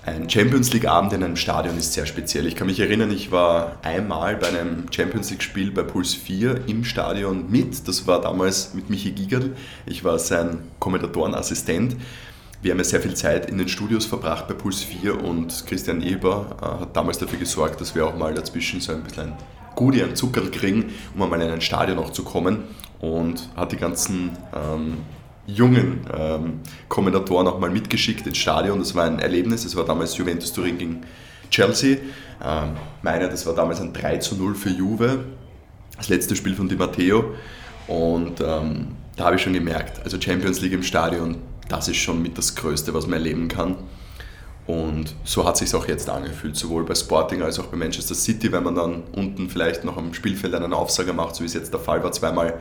[0.06, 2.46] ein Champions League-Abend in einem Stadion ist sehr speziell.
[2.46, 6.86] Ich kann mich erinnern, ich war einmal bei einem Champions League-Spiel bei Puls 4 im
[6.86, 7.88] Stadion mit.
[7.88, 9.56] Das war damals mit Michi Gigerl.
[9.88, 11.96] Ich war sein Kommentatorenassistent.
[12.62, 16.02] Wir haben ja sehr viel Zeit in den Studios verbracht bei Puls 4 und Christian
[16.02, 19.34] Eber äh, hat damals dafür gesorgt, dass wir auch mal dazwischen so ein bisschen ein
[19.76, 22.64] Goodie, ein Zuckerl kriegen, um einmal in ein Stadion auch zu kommen
[23.00, 24.98] und hat die ganzen ähm,
[25.48, 28.80] jungen ähm, Kommentatoren auch mal mitgeschickt ins Stadion.
[28.80, 29.66] Das war ein Erlebnis.
[29.66, 31.02] Es war damals Juventus Turin gegen
[31.52, 31.98] Chelsea.
[32.43, 32.72] Ähm,
[33.02, 35.26] meine, das war damals ein 3 zu 0 für Juve.
[35.98, 37.36] Das letzte Spiel von Di Matteo.
[37.88, 41.38] Und ähm, da habe ich schon gemerkt, also Champions League im Stadion,
[41.70, 43.78] das ist schon mit das Größte, was man erleben kann.
[44.68, 48.16] Und so hat es sich auch jetzt angefühlt, sowohl bei Sporting als auch bei Manchester
[48.16, 51.53] City, wenn man dann unten vielleicht noch am Spielfeld einen Aufsager macht, so wie es
[51.53, 52.59] jetzt der Fall war, zweimal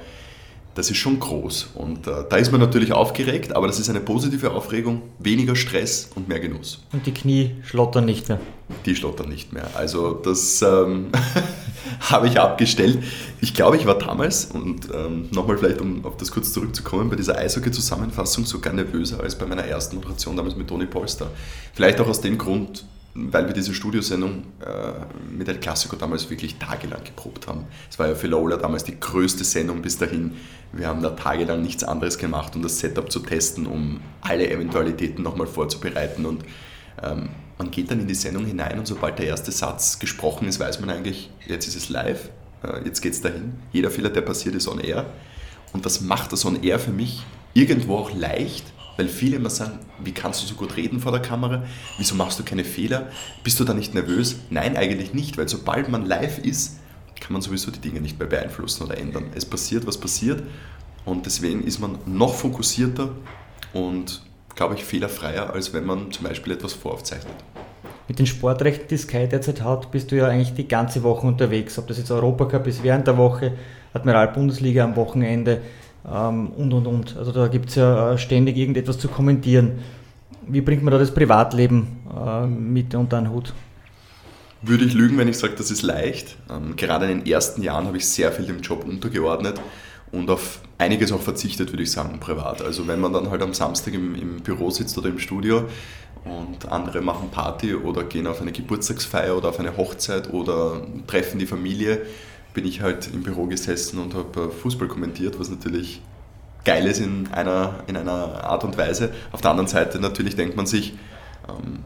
[0.75, 1.71] das ist schon groß.
[1.75, 6.11] Und äh, da ist man natürlich aufgeregt, aber das ist eine positive Aufregung, weniger Stress
[6.15, 6.83] und mehr Genuss.
[6.93, 8.41] Und die Knie schlottern nicht mehr.
[8.87, 9.69] Die schlottern nicht mehr.
[9.75, 11.09] Also das ähm,
[12.01, 12.99] habe ich abgestellt.
[13.41, 17.17] Ich glaube, ich war damals, und ähm, nochmal vielleicht, um auf das kurz zurückzukommen, bei
[17.17, 21.31] dieser Eishockey-Zusammenfassung sogar nervöser als bei meiner ersten Moderation damals mit Toni Polster.
[21.75, 26.57] Vielleicht auch aus dem Grund, weil wir diese Studiosendung äh, mit El Classico damals wirklich
[26.57, 27.65] tagelang geprobt haben.
[27.89, 30.33] Es war ja für Lola damals die größte Sendung bis dahin.
[30.77, 35.23] Wir haben da tagelang nichts anderes gemacht, um das Setup zu testen, um alle Eventualitäten
[35.23, 36.27] nochmal vorzubereiten.
[36.27, 36.45] Und
[37.03, 40.59] ähm, man geht dann in die Sendung hinein und sobald der erste Satz gesprochen ist,
[40.59, 42.29] weiß man eigentlich, jetzt ist es live,
[42.65, 43.55] äh, jetzt es dahin.
[43.73, 45.07] Jeder Fehler, der passiert, ist on air.
[45.73, 48.65] Und das macht das on air für mich irgendwo auch leicht,
[48.97, 51.65] weil viele immer sagen, wie kannst du so gut reden vor der Kamera?
[51.99, 53.11] Wieso machst du keine Fehler?
[53.45, 54.37] Bist du da nicht nervös?
[54.51, 56.81] Nein, eigentlich nicht, weil sobald man live ist,
[57.25, 59.31] kann man sowieso die Dinge nicht mehr beeinflussen oder ändern.
[59.35, 60.43] Es passiert, was passiert
[61.07, 63.09] und deswegen ist man noch fokussierter
[63.73, 64.23] und,
[64.55, 67.35] glaube ich, fehlerfreier, als wenn man zum Beispiel etwas voraufzeichnet.
[68.09, 71.79] Mit den Sportrechten, die Sky derzeit hat, bist du ja eigentlich die ganze Woche unterwegs.
[71.79, 73.53] Ob das jetzt Europacup ist während der Woche,
[73.95, 75.63] Admiral-Bundesliga am Wochenende
[76.07, 77.17] ähm, und und und.
[77.17, 79.79] Also da gibt es ja äh, ständig irgendetwas zu kommentieren.
[80.47, 83.55] Wie bringt man da das Privatleben äh, mit unter einen Hut?
[84.67, 86.37] Würde ich lügen, wenn ich sage, das ist leicht.
[86.51, 89.61] Ähm, gerade in den ersten Jahren habe ich sehr viel dem Job untergeordnet
[90.11, 92.63] und auf einiges auch verzichtet, würde ich sagen, privat.
[92.63, 95.65] Also wenn man dann halt am Samstag im, im Büro sitzt oder im Studio
[96.25, 101.39] und andere machen Party oder gehen auf eine Geburtstagsfeier oder auf eine Hochzeit oder treffen
[101.39, 102.01] die Familie,
[102.55, 106.01] bin ich halt im Büro gesessen und habe äh, Fußball kommentiert, was natürlich
[106.65, 109.13] geil ist in einer, in einer Art und Weise.
[109.33, 110.95] Auf der anderen Seite natürlich denkt man sich,
[111.49, 111.81] ähm,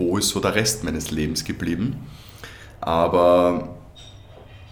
[0.00, 2.08] wo ist so der Rest meines Lebens geblieben?
[2.80, 3.76] Aber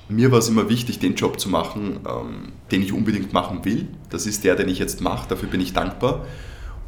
[0.09, 3.87] mir war es immer wichtig, den Job zu machen, ähm, den ich unbedingt machen will.
[4.11, 6.25] Das ist der, den ich jetzt mache, dafür bin ich dankbar.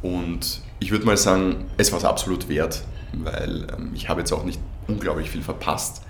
[0.01, 2.83] Und ich würde mal sagen, es war es absolut wert,
[3.13, 6.01] weil ähm, ich habe jetzt auch nicht unglaublich viel verpasst.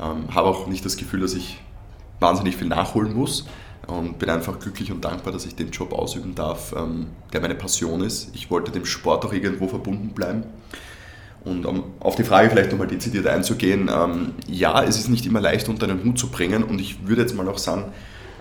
[0.00, 1.58] Ähm, habe auch nicht das Gefühl, dass ich
[2.18, 3.46] wahnsinnig viel nachholen muss
[3.86, 7.54] und bin einfach glücklich und dankbar, dass ich den Job ausüben darf, ähm, der meine
[7.54, 8.34] Passion ist.
[8.34, 10.44] Ich wollte dem Sport auch irgendwo verbunden bleiben.
[11.46, 15.40] Und um auf die Frage vielleicht nochmal dezidiert einzugehen, ähm, ja, es ist nicht immer
[15.40, 17.84] leicht unter einen Hut zu bringen und ich würde jetzt mal auch sagen,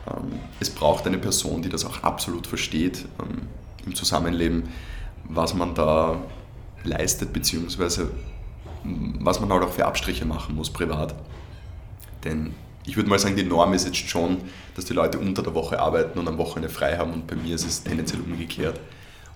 [0.07, 3.43] ähm, es braucht eine Person, die das auch absolut versteht ähm,
[3.85, 4.69] im Zusammenleben,
[5.29, 6.17] was man da
[6.83, 8.09] leistet, beziehungsweise
[8.83, 11.13] was man halt auch für Abstriche machen muss privat.
[12.23, 12.55] Denn
[12.87, 14.37] ich würde mal sagen, die Norm ist jetzt schon,
[14.75, 17.53] dass die Leute unter der Woche arbeiten und am Wochenende frei haben und bei mir
[17.53, 18.79] ist es tendenziell umgekehrt.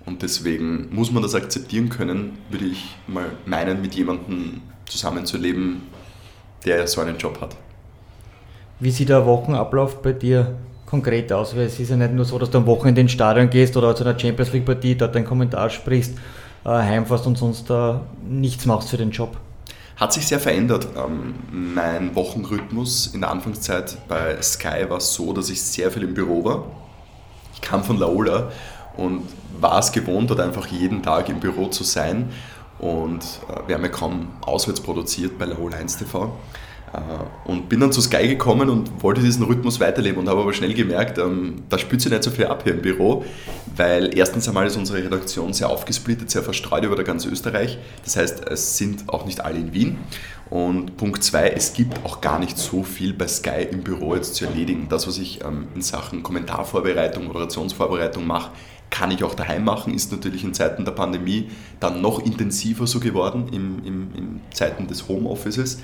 [0.10, 5.84] Und deswegen muss man das akzeptieren können, würde ich mal meinen, mit jemandem zusammenzuleben,
[6.66, 7.55] der so einen Job hat.
[8.80, 10.57] Wie sieht der Wochenablauf bei dir
[10.88, 11.55] konkret aus?
[11.55, 13.95] Weil es ist ja nicht nur so, dass du am Wochenende ins Stadion gehst oder
[13.95, 16.18] zu einer Champions League Partie dort einen Kommentar sprichst,
[16.66, 17.93] äh, heimfährst und sonst äh,
[18.28, 19.38] nichts machst für den Job.
[19.95, 20.88] Hat sich sehr verändert.
[20.97, 26.16] Ähm, mein Wochenrhythmus in der Anfangszeit bei Sky war so, dass ich sehr viel im
[26.16, 26.64] Büro war.
[27.53, 28.51] Ich kam von Laola
[29.00, 29.24] und
[29.60, 32.30] war es gewohnt, dort einfach jeden Tag im Büro zu sein.
[32.80, 36.38] Und äh, wir haben ja kaum auswärts produziert bei Laola 1 TV.
[36.93, 40.54] Äh, und bin dann zu Sky gekommen und wollte diesen Rhythmus weiterleben und habe aber
[40.54, 43.26] schnell gemerkt, ähm, da spürt sich nicht so viel ab hier im Büro,
[43.76, 47.78] weil erstens einmal ist unsere Redaktion sehr aufgesplittet, sehr verstreut über ganz Österreich.
[48.04, 49.97] Das heißt, es sind auch nicht alle in Wien.
[50.50, 54.34] Und Punkt zwei, es gibt auch gar nicht so viel bei Sky im Büro jetzt
[54.34, 54.88] zu erledigen.
[54.89, 58.52] Das, was ich ähm, in Sachen Kommentarvorbereitung, Moderationsvorbereitung mache,
[58.90, 63.00] kann ich auch daheim machen, ist natürlich in Zeiten der Pandemie dann noch intensiver so
[63.00, 65.82] geworden, in, in, in Zeiten des Homeoffices.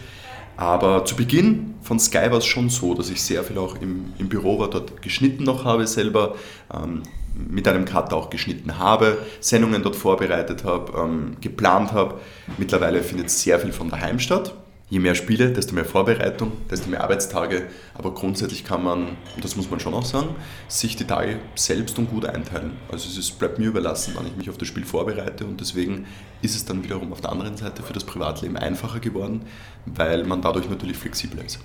[0.58, 4.14] Aber zu Beginn von Sky war es schon so, dass ich sehr viel auch im,
[4.18, 6.36] im Büro war, dort geschnitten noch habe selber,
[6.74, 7.03] ähm,
[7.49, 12.22] mit einem Cutter auch geschnitten habe, Sendungen dort vorbereitet habe, ähm, geplant habe.
[12.58, 14.56] Mittlerweile findet sehr viel von daheim statt
[14.90, 17.64] je mehr Spiele, desto mehr Vorbereitung, desto mehr Arbeitstage.
[17.96, 20.36] Aber grundsätzlich kann man, und das muss man schon auch sagen,
[20.68, 22.74] sich die Tage selbst und gut einteilen.
[22.92, 26.06] Also es ist, bleibt mir überlassen, wann ich mich auf das Spiel vorbereite und deswegen
[26.42, 29.42] ist es dann wiederum auf der anderen Seite für das Privatleben einfacher geworden,
[29.86, 31.60] weil man dadurch natürlich flexibler ist.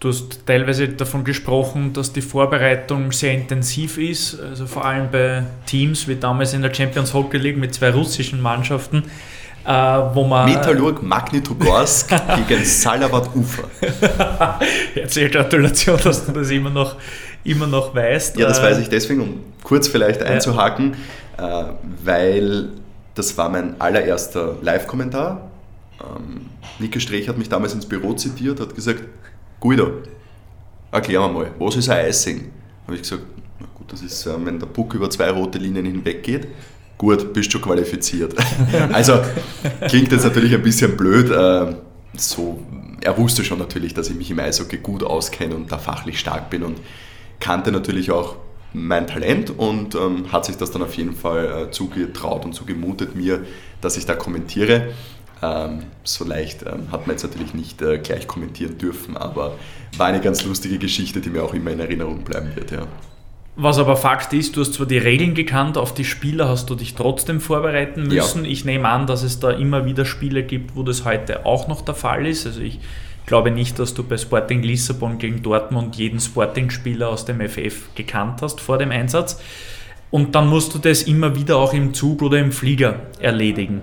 [0.00, 5.44] Du hast teilweise davon gesprochen, dass die Vorbereitung sehr intensiv ist, also vor allem bei
[5.66, 9.04] Teams wie damals in der Champions Hockey League mit zwei russischen Mannschaften
[9.64, 9.70] äh,
[10.14, 10.50] wo man.
[10.50, 12.08] Metallurg Magnitogorsk
[12.48, 13.64] gegen Salavat Ufer.
[14.94, 16.96] Herzliche Gratulation, dass du das immer noch,
[17.44, 18.36] immer noch weißt.
[18.36, 20.96] Ja, das weiß ich deswegen, um kurz vielleicht einzuhaken,
[21.36, 21.64] äh,
[22.04, 22.70] weil
[23.14, 25.50] das war mein allererster Live-Kommentar.
[26.00, 26.46] Ähm,
[26.78, 29.02] Nike Strech hat mich damals ins Büro zitiert, hat gesagt,
[29.60, 29.90] Guido,
[30.92, 32.52] erklär mir mal, was ist ein Icing?
[32.86, 33.22] Habe ich gesagt,
[33.58, 36.46] na gut, das ist, äh, wenn der Puck über zwei rote Linien hinweg geht
[36.98, 38.34] gut, bist du qualifiziert.
[38.92, 39.20] also
[39.86, 41.30] klingt jetzt natürlich ein bisschen blöd.
[41.30, 41.74] Äh,
[42.16, 42.62] so,
[43.00, 46.50] er wusste schon natürlich, dass ich mich im Eishockey gut auskenne und da fachlich stark
[46.50, 46.78] bin und
[47.40, 48.36] kannte natürlich auch
[48.72, 53.14] mein Talent und ähm, hat sich das dann auf jeden Fall äh, zugetraut und zugemutet
[53.14, 53.46] mir,
[53.80, 54.88] dass ich da kommentiere.
[55.40, 59.56] Ähm, so leicht ähm, hat man jetzt natürlich nicht äh, gleich kommentieren dürfen, aber
[59.96, 62.72] war eine ganz lustige Geschichte, die mir auch immer in Erinnerung bleiben wird.
[62.72, 62.86] Ja.
[63.60, 66.76] Was aber Fakt ist, du hast zwar die Regeln gekannt, auf die Spieler hast du
[66.76, 68.44] dich trotzdem vorbereiten müssen.
[68.44, 68.50] Ja.
[68.52, 71.80] Ich nehme an, dass es da immer wieder Spiele gibt, wo das heute auch noch
[71.80, 72.46] der Fall ist.
[72.46, 72.78] Also ich
[73.26, 78.42] glaube nicht, dass du bei Sporting Lissabon gegen Dortmund jeden Sporting-Spieler aus dem FF gekannt
[78.42, 79.42] hast vor dem Einsatz.
[80.12, 83.82] Und dann musst du das immer wieder auch im Zug oder im Flieger erledigen.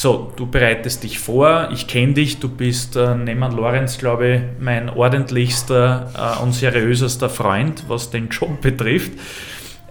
[0.00, 4.42] So, du bereitest dich vor, ich kenne dich, du bist äh, neben Lorenz, glaube ich,
[4.60, 9.10] mein ordentlichster äh, und seriösester Freund, was den Job betrifft.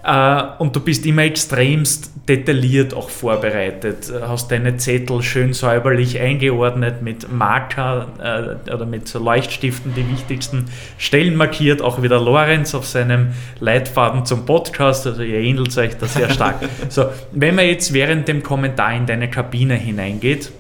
[0.08, 6.18] Äh, und du bist immer extremst detailliert auch vorbereitet, äh, hast deine Zettel schön säuberlich
[6.18, 12.86] eingeordnet mit Marker äh, oder mit Leuchtstiften die wichtigsten Stellen markiert, auch wieder Lorenz auf
[12.86, 16.56] seinem Leitfaden zum Podcast, also ihr ähnelt euch da sehr stark.
[16.90, 20.54] so, wenn man jetzt während dem Kommentar in deine Kabine hineingeht,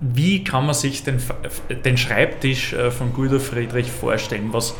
[0.00, 1.16] wie kann man sich den,
[1.84, 4.48] den Schreibtisch von Guido Friedrich vorstellen?
[4.50, 4.74] Was,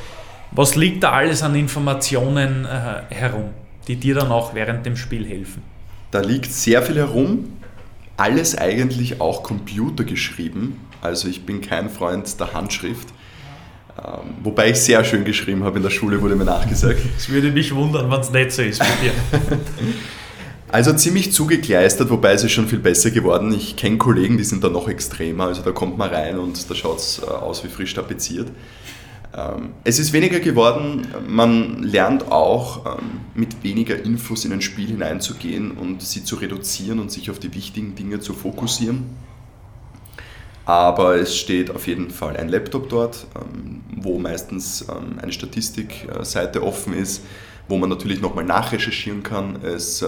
[0.50, 3.50] was liegt da alles an Informationen äh, herum?
[3.88, 5.62] Die dir dann auch während dem Spiel helfen?
[6.10, 7.56] Da liegt sehr viel herum,
[8.16, 10.76] alles eigentlich auch computergeschrieben.
[11.00, 13.08] Also ich bin kein Freund der Handschrift.
[13.98, 17.00] Ähm, wobei ich sehr schön geschrieben habe in der Schule, wurde mir nachgesagt.
[17.16, 19.12] Es würde mich wundern, wenn es nicht so ist bei dir.
[20.72, 23.52] Also ziemlich zugekleistert, wobei es ist schon viel besser geworden.
[23.52, 25.44] Ich kenne Kollegen, die sind da noch extremer.
[25.44, 28.48] Also da kommt man rein und da schaut es äh, aus wie frisch tapeziert.
[29.34, 31.06] Ähm, es ist weniger geworden.
[31.26, 36.98] Man lernt auch ähm, mit weniger Infos in ein Spiel hineinzugehen und sie zu reduzieren
[36.98, 39.04] und sich auf die wichtigen Dinge zu fokussieren.
[40.64, 46.94] Aber es steht auf jeden Fall ein Laptop dort, ähm, wo meistens eine Statistikseite offen
[46.94, 47.22] ist
[47.68, 49.62] wo man natürlich nochmal nachrecherchieren kann.
[49.62, 50.04] Es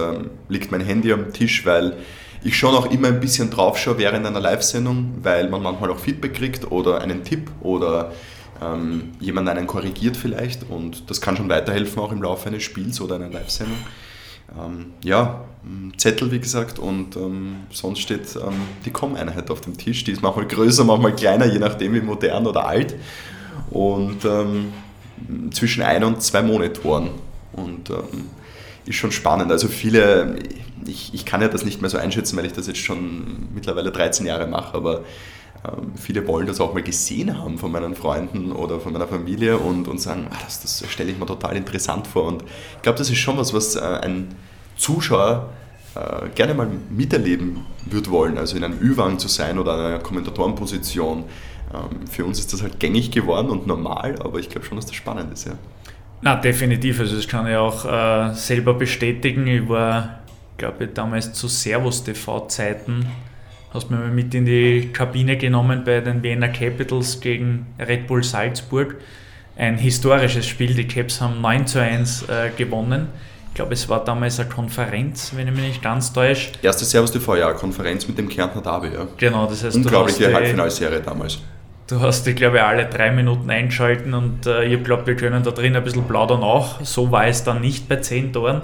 [0.49, 1.95] liegt mein Handy am Tisch, weil
[2.43, 5.97] ich schon auch immer ein bisschen drauf schaue während einer Live-Sendung, weil man manchmal auch
[5.97, 8.11] Feedback kriegt oder einen Tipp oder
[8.61, 13.01] ähm, jemand einen korrigiert vielleicht und das kann schon weiterhelfen auch im Laufe eines Spiels
[13.01, 13.77] oder einer Live-Sendung.
[14.57, 15.43] Ähm, ja,
[15.97, 20.03] Zettel wie gesagt und ähm, sonst steht ähm, die Com-Einheit auf dem Tisch.
[20.03, 22.95] Die ist manchmal größer, manchmal kleiner, je nachdem wie modern oder alt
[23.71, 24.71] und ähm,
[25.51, 27.09] zwischen ein und zwei Monitoren
[27.53, 28.29] und ähm,
[28.85, 29.51] ist schon spannend.
[29.51, 30.35] Also viele,
[30.85, 33.91] ich, ich kann ja das nicht mehr so einschätzen, weil ich das jetzt schon mittlerweile
[33.91, 35.03] 13 Jahre mache, aber
[35.95, 39.87] viele wollen das auch mal gesehen haben von meinen Freunden oder von meiner Familie und,
[39.87, 42.25] und sagen, ah, das, das stelle ich mir total interessant vor.
[42.25, 44.35] Und ich glaube, das ist schon was, was äh, ein
[44.77, 45.49] Zuschauer
[45.95, 51.23] äh, gerne mal miterleben wird wollen, also in einem Ü-Wagen zu sein oder einer Kommentatorenposition.
[51.73, 54.85] Ähm, für uns ist das halt gängig geworden und normal, aber ich glaube schon, dass
[54.85, 55.47] das spannend ist.
[55.47, 55.53] Ja.
[56.21, 56.99] Na, definitiv.
[56.99, 59.47] Also das kann ich auch äh, selber bestätigen.
[59.47, 60.19] Ich war,
[60.57, 63.05] glaube ich, damals zu Servus TV-Zeiten.
[63.75, 68.23] Hast mir mal mit in die Kabine genommen bei den Vienna Capitals gegen Red Bull
[68.23, 68.95] Salzburg.
[69.57, 70.73] Ein historisches Spiel.
[70.73, 73.09] Die Caps haben 9 zu 1 äh, gewonnen.
[73.49, 76.51] Ich glaube, es war damals eine Konferenz, wenn ich mich nicht ganz täusche.
[76.61, 79.07] Erste Servus TV-Jahr, Konferenz mit dem Kärntner Derby, ja.
[79.17, 81.39] Genau, das heißt, Unglaubliche Halbfinalserie damals.
[81.87, 85.17] Du hast dich, glaube ich, alle drei Minuten einschalten und äh, ich habe glaubt, wir
[85.17, 86.79] können da drin ein bisschen plaudern auch.
[86.85, 88.61] So war es dann nicht bei zehn Toren.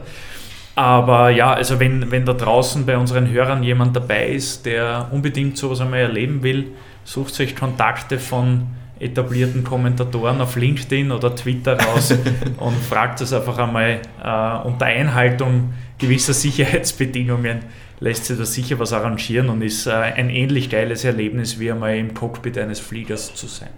[0.76, 5.58] Aber ja, also wenn, wenn da draußen bei unseren Hörern jemand dabei ist, der unbedingt
[5.58, 6.68] sowas einmal erleben will,
[7.04, 8.68] sucht sich Kontakte von
[9.00, 12.14] etablierten Kommentatoren auf LinkedIn oder Twitter raus
[12.58, 17.60] und fragt es einfach einmal äh, unter Einhaltung gewisser Sicherheitsbedingungen
[18.02, 21.96] lässt sich da sicher was arrangieren und ist äh, ein ähnlich geiles Erlebnis, wie einmal
[21.96, 23.70] im Cockpit eines Fliegers zu sein.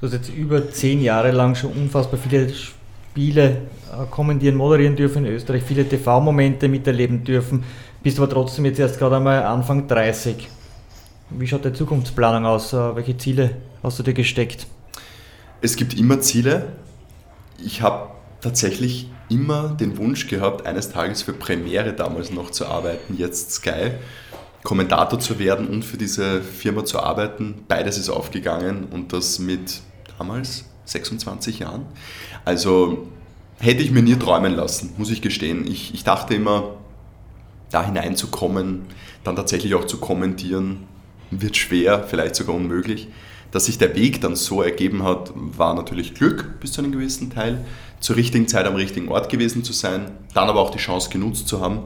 [0.00, 2.48] Du hast jetzt über zehn Jahre lang schon unfassbar viele
[3.16, 7.64] Spiele äh, kommentieren, moderieren dürfen in Österreich, viele TV-Momente miterleben dürfen,
[8.02, 10.46] bist aber trotzdem jetzt erst gerade einmal Anfang 30.
[11.30, 12.74] Wie schaut die Zukunftsplanung aus?
[12.74, 14.66] Äh, welche Ziele hast du dir gesteckt?
[15.62, 16.66] Es gibt immer Ziele.
[17.64, 18.10] Ich habe
[18.42, 23.92] tatsächlich immer den Wunsch gehabt, eines Tages für Premiere damals noch zu arbeiten, jetzt Sky,
[24.62, 27.64] Kommentator zu werden und für diese Firma zu arbeiten.
[27.66, 29.80] Beides ist aufgegangen und das mit
[30.18, 31.86] damals 26 Jahren.
[32.46, 33.08] Also
[33.58, 35.66] hätte ich mir nie träumen lassen, muss ich gestehen.
[35.66, 36.76] Ich, ich dachte immer,
[37.72, 38.82] da hineinzukommen,
[39.24, 40.84] dann tatsächlich auch zu kommentieren,
[41.32, 43.08] wird schwer, vielleicht sogar unmöglich.
[43.50, 47.30] Dass sich der Weg dann so ergeben hat, war natürlich Glück bis zu einem gewissen
[47.30, 47.64] Teil
[47.98, 51.48] zur richtigen Zeit am richtigen Ort gewesen zu sein, dann aber auch die Chance genutzt
[51.48, 51.80] zu haben,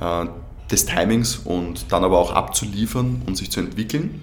[0.00, 0.26] äh,
[0.70, 4.22] des Timings und dann aber auch abzuliefern und sich zu entwickeln.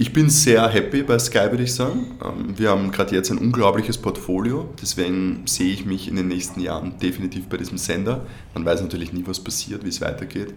[0.00, 2.16] Ich bin sehr happy bei Sky, würde ich sagen.
[2.24, 6.60] Ähm, wir haben gerade jetzt ein unglaubliches Portfolio, deswegen sehe ich mich in den nächsten
[6.60, 8.24] Jahren definitiv bei diesem Sender.
[8.54, 10.54] Man weiß natürlich nie, was passiert, wie es weitergeht,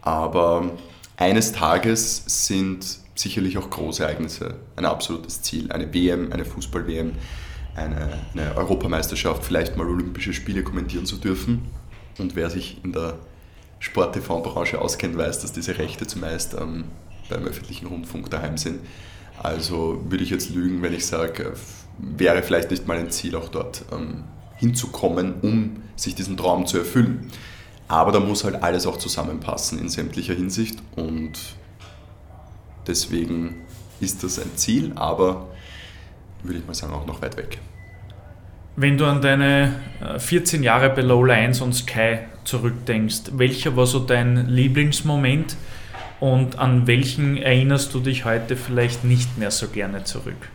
[0.00, 0.70] aber
[1.18, 5.70] eines Tages sind sicherlich auch große Ereignisse ein absolutes Ziel.
[5.70, 7.12] Eine WM, eine Fußball-WM,
[7.76, 11.66] eine, eine Europameisterschaft, vielleicht mal Olympische Spiele kommentieren zu dürfen.
[12.18, 13.18] Und wer sich in der
[13.80, 16.84] Sport-TV-Branche auskennt, weiß, dass diese Rechte zumeist ähm,
[17.28, 18.80] beim öffentlichen Rundfunk daheim sind.
[19.42, 21.52] Also würde ich jetzt lügen, wenn ich sage, äh,
[21.98, 24.24] wäre vielleicht nicht mal ein Ziel, auch dort ähm,
[24.56, 27.30] hinzukommen, um sich diesen Traum zu erfüllen.
[27.86, 31.32] Aber da muss halt alles auch zusammenpassen in sämtlicher Hinsicht und
[32.86, 33.56] deswegen
[34.00, 35.48] ist das ein Ziel, aber
[36.42, 37.58] würde ich mal sagen, auch noch weit weg.
[38.76, 39.74] Wenn du an deine
[40.18, 45.56] 14 äh, Jahre bei Low Lines und Sky zurückdenkst, welcher war so dein Lieblingsmoment
[46.20, 50.50] und an welchen erinnerst du dich heute vielleicht nicht mehr so gerne zurück?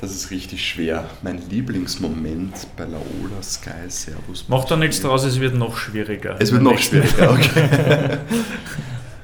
[0.00, 1.04] Das ist richtig schwer.
[1.20, 4.46] Mein Lieblingsmoment bei Laola Sky Servus.
[4.48, 6.36] Mach da nichts draus, es wird noch schwieriger.
[6.38, 8.18] Es wird noch schwieriger, okay.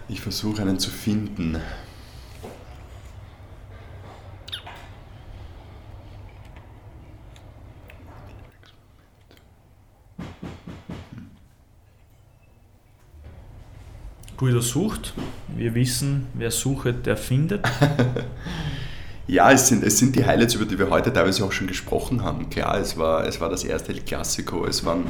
[0.09, 1.57] ich versuche einen zu finden.
[14.47, 15.13] Guido sucht.
[15.49, 17.67] Wir wissen, wer sucht, der findet.
[19.27, 22.23] ja, es sind, es sind die Highlights, über die wir heute teilweise auch schon gesprochen
[22.23, 22.49] haben.
[22.49, 25.03] Klar, es war, es war das erste El Clasico, es waren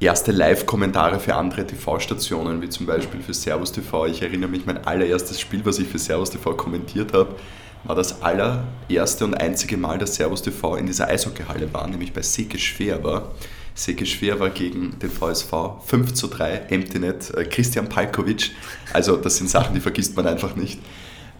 [0.00, 4.06] erste Live-Kommentare für andere TV-Stationen, wie zum Beispiel für Servus TV.
[4.06, 7.36] Ich erinnere mich, mein allererstes Spiel, was ich für Servus TV kommentiert habe,
[7.84, 12.22] war das allererste und einzige Mal, dass Servus TV in dieser Eishockeyhalle war, nämlich bei
[12.22, 13.30] Seke Schwer war.
[13.74, 15.52] Seke Schwer war gegen den VSV
[15.84, 18.52] 5 zu 3, Emptynet, äh, Christian Palkovic.
[18.92, 20.80] Also das sind Sachen, die vergisst man einfach nicht.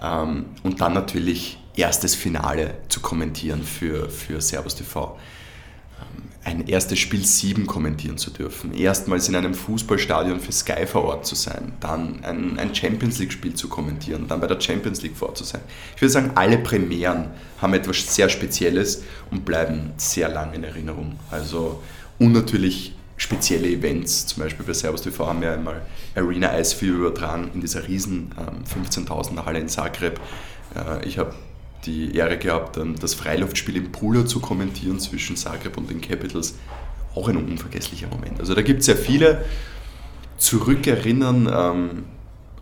[0.02, 5.16] Ähm, und dann natürlich erstes Finale zu kommentieren für, für Servus TV
[6.44, 11.26] ein erstes Spiel 7 kommentieren zu dürfen, erstmals in einem Fußballstadion für Sky vor Ort
[11.26, 15.28] zu sein, dann ein, ein Champions League-Spiel zu kommentieren, dann bei der Champions League vor
[15.28, 15.62] Ort zu sein.
[15.96, 17.30] Ich würde sagen, alle Premieren
[17.60, 21.18] haben etwas sehr Spezielles und bleiben sehr lang in Erinnerung.
[21.30, 21.82] Also,
[22.18, 25.82] und natürlich spezielle Events, zum Beispiel bei Servus TV haben wir einmal
[26.14, 30.20] Arena Ice Fever übertragen in dieser riesen ähm, 15.000er Halle in Zagreb.
[30.74, 31.34] Äh, ich habe
[31.86, 36.54] die Ehre gehabt, das Freiluftspiel in Pula zu kommentieren zwischen Zagreb und den Capitals.
[37.14, 38.40] Auch ein unvergesslicher Moment.
[38.40, 39.44] Also da gibt es sehr viele
[40.38, 42.04] Zurückerinnern ähm,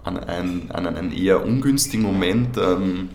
[0.04, 2.58] an, ein, an einen eher ungünstigen Moment.
[2.58, 3.10] Ähm,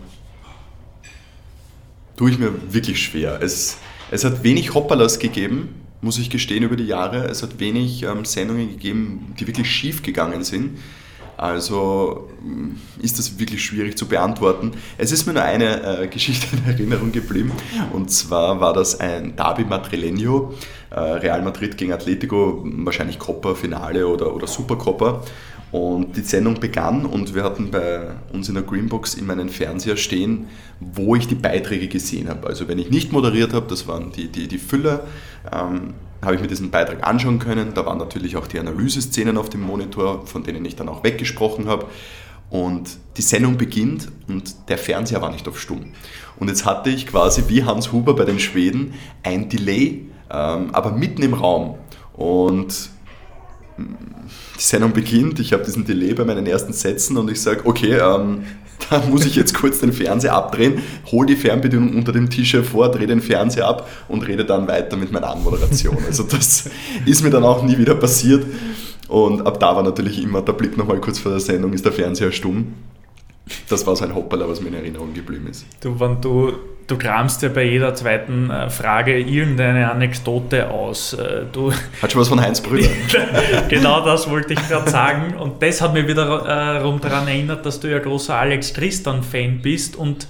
[2.16, 3.40] tue ich mir wirklich schwer.
[3.40, 3.78] Es,
[4.10, 7.24] es hat wenig Hoppalas gegeben, muss ich gestehen, über die Jahre.
[7.26, 10.78] Es hat wenig ähm, Sendungen gegeben, die wirklich schief gegangen sind.
[11.38, 12.70] Also mm,
[13.00, 14.72] ist das wirklich schwierig zu beantworten.
[14.98, 17.52] Es ist mir nur eine äh, Geschichte in Erinnerung geblieben
[17.92, 20.52] und zwar war das ein Derby Madrileño,
[20.90, 25.22] äh, Real Madrid gegen Atletico, wahrscheinlich Copa Finale oder, oder Supercopa.
[25.70, 29.98] Und die Sendung begann und wir hatten bei uns in der Greenbox immer einen Fernseher
[29.98, 30.46] stehen,
[30.80, 32.46] wo ich die Beiträge gesehen habe.
[32.46, 35.04] Also wenn ich nicht moderiert habe, das waren die, die, die Füller,
[35.52, 37.74] ähm, habe ich mir diesen Beitrag anschauen können.
[37.74, 41.68] Da waren natürlich auch die Analyseszenen auf dem Monitor, von denen ich dann auch weggesprochen
[41.68, 41.86] habe.
[42.50, 45.92] Und die Sendung beginnt und der Fernseher war nicht auf Stumm.
[46.38, 50.92] Und jetzt hatte ich quasi wie Hans Huber bei den Schweden ein Delay, ähm, aber
[50.92, 51.74] mitten im Raum.
[52.14, 52.90] Und
[53.78, 57.98] die Sendung beginnt, ich habe diesen Delay bei meinen ersten Sätzen und ich sage, okay,
[57.98, 58.44] ähm,
[58.90, 62.90] da muss ich jetzt kurz den Fernseher abdrehen, hole die Fernbedienung unter dem Tisch hervor,
[62.90, 65.98] drehe den Fernseher ab und rede dann weiter mit meiner Anmoderation.
[66.06, 66.70] Also das
[67.06, 68.44] ist mir dann auch nie wieder passiert.
[69.08, 71.92] Und ab da war natürlich immer der Blick nochmal kurz vor der Sendung, ist der
[71.92, 72.74] Fernseher stumm.
[73.68, 75.66] Das war so ein Hoppala, was mir in Erinnerung geblieben ist.
[75.80, 76.52] Du, wenn du
[76.88, 81.12] du kramst ja bei jeder zweiten äh, Frage irgendeine Anekdote aus.
[81.12, 81.72] Äh, du
[82.02, 82.88] hat schon was von Heinz Brüder.
[83.68, 85.34] genau das wollte ich gerade sagen.
[85.36, 89.94] Und das hat mir wiederum äh, daran erinnert, dass du ja großer Alex Christian-Fan bist
[89.96, 90.26] und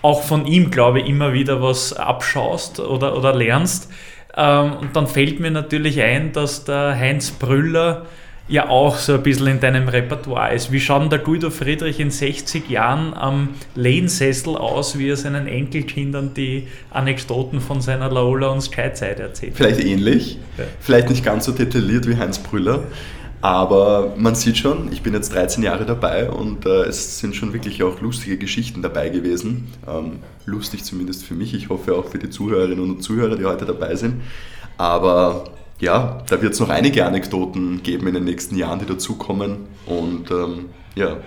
[0.00, 3.90] auch von ihm, glaube ich, immer wieder was abschaust oder, oder lernst.
[4.36, 8.06] Ähm, und dann fällt mir natürlich ein, dass der Heinz Brüller
[8.48, 10.72] ja auch so ein bisschen in deinem Repertoire ist.
[10.72, 16.32] Wie schaut der Guido Friedrich in 60 Jahren am Lehnsessel aus, wie er seinen Enkelkindern
[16.34, 19.52] die Anekdoten von seiner Laola und Sky-Zeit erzählt?
[19.54, 20.64] Vielleicht ähnlich, ja.
[20.80, 22.84] vielleicht nicht ganz so detailliert wie Heinz Brüller,
[23.40, 27.52] aber man sieht schon, ich bin jetzt 13 Jahre dabei und äh, es sind schon
[27.52, 29.68] wirklich auch lustige Geschichten dabei gewesen.
[29.86, 33.64] Ähm, lustig zumindest für mich, ich hoffe auch für die Zuhörerinnen und Zuhörer, die heute
[33.64, 34.22] dabei sind.
[34.76, 35.44] Aber
[35.80, 40.30] ja, da wird es noch einige Anekdoten geben in den nächsten Jahren, die dazukommen und
[40.30, 41.18] ähm, ja,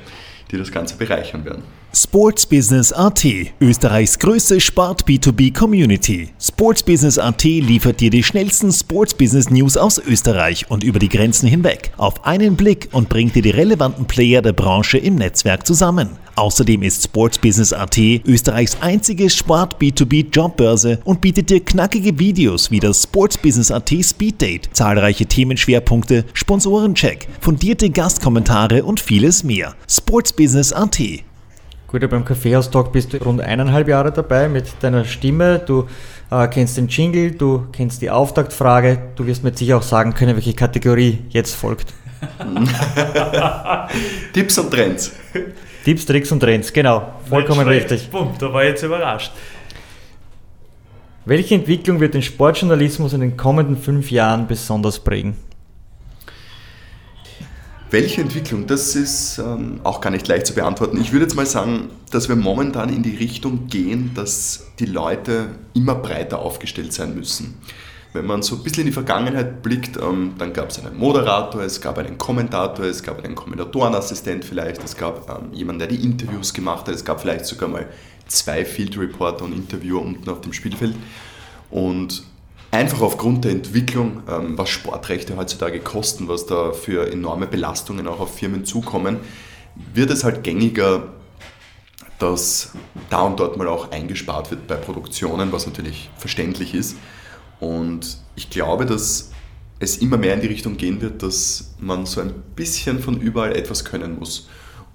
[0.51, 1.63] die das Ganze bereichern werden.
[1.93, 3.25] Sports Business AT,
[3.59, 6.29] Österreichs größte Sport B2B Community.
[6.39, 11.09] Sports Business AT liefert dir die schnellsten Sports Business News aus Österreich und über die
[11.09, 15.67] Grenzen hinweg auf einen Blick und bringt dir die relevanten Player der Branche im Netzwerk
[15.67, 16.20] zusammen.
[16.35, 22.71] Außerdem ist Sports Business AT Österreichs einzige Sport B2B Jobbörse und bietet dir knackige Videos
[22.71, 29.75] wie das Sports Business AT Speed Date, zahlreiche Themenschwerpunkte, Sponsorencheck, fundierte Gastkommentare und vieles mehr.
[29.87, 30.99] Sports Business AT
[31.91, 35.59] Gut, beim Kaffeehaus-Talk bist du rund eineinhalb Jahre dabei mit deiner Stimme.
[35.59, 35.87] Du
[36.29, 38.97] äh, kennst den Jingle, du kennst die Auftaktfrage.
[39.17, 41.93] Du wirst mir sicher auch sagen können, welche Kategorie jetzt folgt.
[44.33, 45.11] Tipps und Trends.
[45.83, 47.13] Tipps, Tricks und Trends, genau.
[47.27, 48.09] Vollkommen richtig.
[48.09, 49.31] Bumm, da war ich jetzt überrascht.
[51.25, 55.35] Welche Entwicklung wird den Sportjournalismus in den kommenden fünf Jahren besonders prägen?
[57.91, 58.67] Welche Entwicklung?
[58.67, 60.99] Das ist ähm, auch gar nicht leicht zu beantworten.
[61.01, 65.49] Ich würde jetzt mal sagen, dass wir momentan in die Richtung gehen, dass die Leute
[65.73, 67.57] immer breiter aufgestellt sein müssen.
[68.13, 71.61] Wenn man so ein bisschen in die Vergangenheit blickt, ähm, dann gab es einen Moderator,
[71.61, 76.03] es gab einen Kommentator, es gab einen Kommentatorenassistent vielleicht, es gab ähm, jemanden, der die
[76.03, 77.87] Interviews gemacht hat, es gab vielleicht sogar mal
[78.27, 80.95] zwei Field Reporter und Interviewer unten auf dem Spielfeld.
[81.69, 82.23] Und
[82.71, 88.19] einfach aufgrund der Entwicklung, ähm, was Sportrechte heutzutage kosten, was da für enorme Belastungen auch
[88.19, 89.17] auf Firmen zukommen,
[89.93, 91.09] wird es halt gängiger,
[92.19, 92.71] dass
[93.09, 96.95] da und dort mal auch eingespart wird bei Produktionen, was natürlich verständlich ist.
[97.61, 99.31] Und ich glaube, dass
[99.79, 103.55] es immer mehr in die Richtung gehen wird, dass man so ein bisschen von überall
[103.55, 104.49] etwas können muss.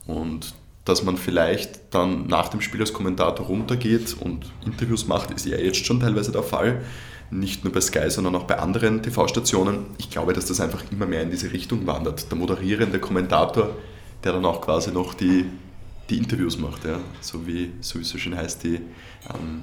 [0.06, 0.54] Und
[0.84, 5.56] dass man vielleicht dann nach dem Spiel als Kommentator runtergeht und Interviews macht, ist ja
[5.56, 6.82] jetzt schon teilweise der Fall.
[7.30, 9.86] Nicht nur bei Sky, sondern auch bei anderen TV-Stationen.
[9.98, 12.30] Ich glaube, dass das einfach immer mehr in diese Richtung wandert.
[12.30, 13.70] Der moderierende Kommentator,
[14.22, 15.46] der dann auch quasi noch die,
[16.10, 16.84] die Interviews macht.
[16.84, 17.00] Ja?
[17.20, 19.62] So wie so, wie es so schön heißt, die ähm,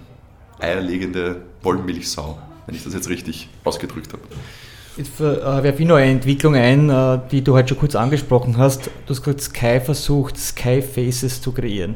[0.60, 4.24] eierlegende Wollmilchsau, wenn ich das jetzt richtig ausgedrückt habe.
[4.96, 8.58] Jetzt äh, werfe ich noch eine Entwicklung ein, äh, die du heute schon kurz angesprochen
[8.58, 8.92] hast.
[9.06, 11.96] Du hast gesagt, Sky versucht, Sky Faces zu kreieren.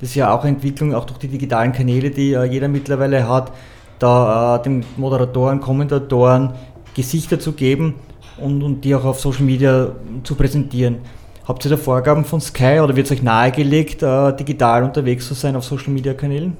[0.00, 3.28] Das ist ja auch eine Entwicklung, auch durch die digitalen Kanäle, die äh, jeder mittlerweile
[3.28, 3.52] hat,
[3.98, 6.54] da äh, den Moderatoren, Kommentatoren
[6.94, 7.96] Gesichter zu geben
[8.38, 9.92] und, und die auch auf Social Media
[10.24, 10.98] zu präsentieren.
[11.46, 14.02] Habt ihr da Vorgaben von Sky oder wird es euch nahegelegt,
[14.38, 16.56] digital unterwegs zu sein auf Social Media Kanälen?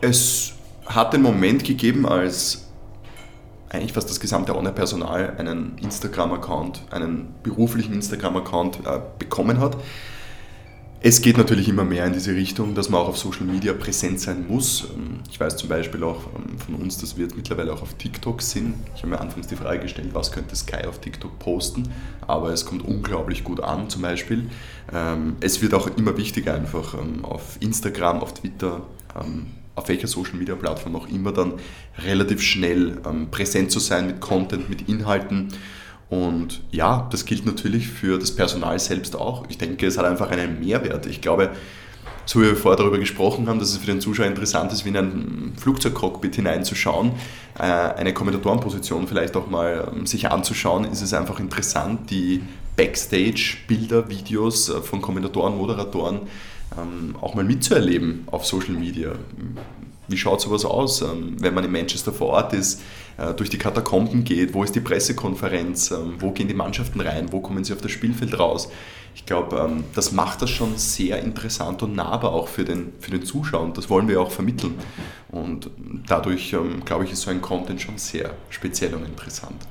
[0.00, 0.51] Es
[0.86, 2.68] hat den Moment gegeben, als
[3.68, 9.76] eigentlich fast das gesamte Online-Personal einen Instagram-Account, einen beruflichen Instagram-Account äh, bekommen hat.
[11.04, 14.20] Es geht natürlich immer mehr in diese Richtung, dass man auch auf Social Media präsent
[14.20, 14.84] sein muss.
[14.94, 18.42] Ähm, ich weiß zum Beispiel auch ähm, von uns, dass wir mittlerweile auch auf TikTok
[18.42, 18.74] sind.
[18.94, 21.88] Ich habe mir anfangs die Frage gestellt, was könnte Sky auf TikTok posten,
[22.26, 24.50] aber es kommt unglaublich gut an zum Beispiel.
[24.92, 28.82] Ähm, es wird auch immer wichtiger einfach auf Instagram, auf Twitter
[29.74, 31.54] auf welcher Social Media Plattform auch immer dann
[31.98, 35.48] relativ schnell ähm, präsent zu sein mit Content, mit Inhalten.
[36.10, 39.46] Und ja, das gilt natürlich für das Personal selbst auch.
[39.48, 41.06] Ich denke, es hat einfach einen Mehrwert.
[41.06, 41.50] Ich glaube,
[42.26, 44.90] so wie wir vorher darüber gesprochen haben, dass es für den Zuschauer interessant ist, wie
[44.90, 47.12] in ein Flugzeugcockpit hineinzuschauen,
[47.58, 52.42] äh, eine Kommentatorenposition vielleicht auch mal ähm, sich anzuschauen, ist es einfach interessant, die
[52.76, 56.20] Backstage-Bilder, Videos äh, von Kommentatoren, Moderatoren
[56.78, 59.12] ähm, auch mal mitzuerleben auf Social Media.
[60.08, 62.80] Wie schaut sowas aus, ähm, wenn man in Manchester vor Ort ist,
[63.18, 64.52] äh, durch die Katakomben geht?
[64.52, 65.90] Wo ist die Pressekonferenz?
[65.90, 67.32] Ähm, wo gehen die Mannschaften rein?
[67.32, 68.68] Wo kommen sie auf das Spielfeld raus?
[69.14, 73.10] Ich glaube, ähm, das macht das schon sehr interessant und nahbar auch für den, für
[73.10, 74.74] den Zuschauer und das wollen wir auch vermitteln.
[75.30, 75.70] Und
[76.06, 79.66] dadurch, ähm, glaube ich, ist so ein Content schon sehr speziell und interessant.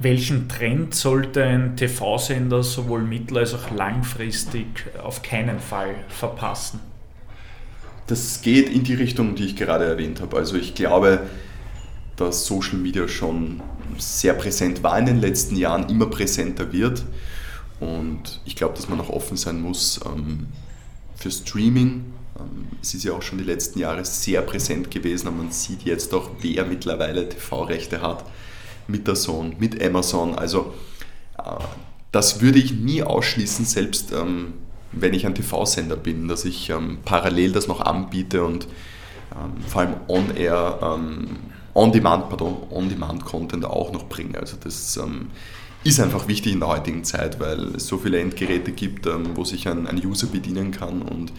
[0.00, 4.66] Welchen Trend sollte ein TV-Sender sowohl mittel- als auch langfristig
[5.02, 6.78] auf keinen Fall verpassen?
[8.06, 10.36] Das geht in die Richtung, die ich gerade erwähnt habe.
[10.36, 11.22] Also ich glaube,
[12.14, 13.60] dass Social Media schon
[13.98, 17.04] sehr präsent war in den letzten Jahren, immer präsenter wird.
[17.80, 20.46] Und ich glaube, dass man auch offen sein muss ähm,
[21.16, 22.04] für Streaming.
[22.38, 25.82] Ähm, es ist ja auch schon die letzten Jahre sehr präsent gewesen und man sieht
[25.82, 28.24] jetzt auch, wer mittlerweile TV-Rechte hat
[28.88, 30.34] mit der Zone, mit Amazon.
[30.34, 30.74] Also
[31.38, 31.42] äh,
[32.10, 34.54] das würde ich nie ausschließen, selbst ähm,
[34.92, 38.64] wenn ich ein TV-Sender bin, dass ich ähm, parallel das noch anbiete und
[39.32, 40.98] ähm, vor allem on-air,
[41.74, 44.38] on-demand, pardon, on-demand-Content auch noch bringe.
[44.38, 44.98] Also das
[45.84, 49.68] ist einfach wichtig in der heutigen Zeit, weil es so viele Endgeräte gibt, wo sich
[49.68, 51.32] ein, ein User bedienen kann und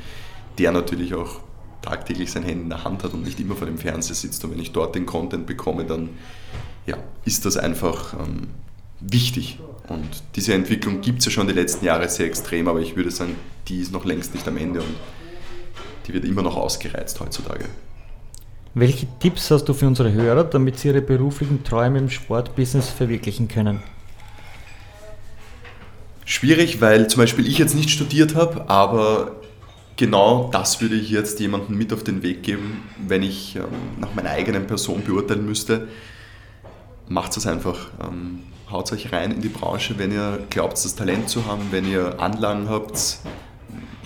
[0.60, 1.42] der natürlich auch
[1.82, 4.44] tagtäglich sein Handy in der Hand hat und nicht immer vor dem Fernseher sitzt.
[4.44, 6.10] Und wenn ich dort den Content bekomme, dann
[6.90, 8.48] ja, ist das einfach ähm,
[9.00, 9.60] wichtig.
[9.88, 13.12] Und diese Entwicklung gibt es ja schon die letzten Jahre sehr extrem, aber ich würde
[13.12, 13.36] sagen,
[13.68, 14.96] die ist noch längst nicht am Ende und
[16.08, 17.66] die wird immer noch ausgereizt heutzutage.
[18.74, 23.48] Welche Tipps hast du für unsere Hörer, damit sie ihre beruflichen Träume im Sportbusiness verwirklichen
[23.48, 23.82] können?
[26.26, 29.38] Schwierig, weil zum Beispiel ich jetzt nicht studiert habe, aber
[29.96, 33.64] genau das würde ich jetzt jemandem mit auf den Weg geben, wenn ich ähm,
[34.00, 35.88] nach meiner eigenen Person beurteilen müsste
[37.10, 37.90] macht es einfach.
[38.02, 41.90] Ähm, haut euch rein in die Branche, wenn ihr glaubt, das Talent zu haben, wenn
[41.90, 43.18] ihr Anlagen habt,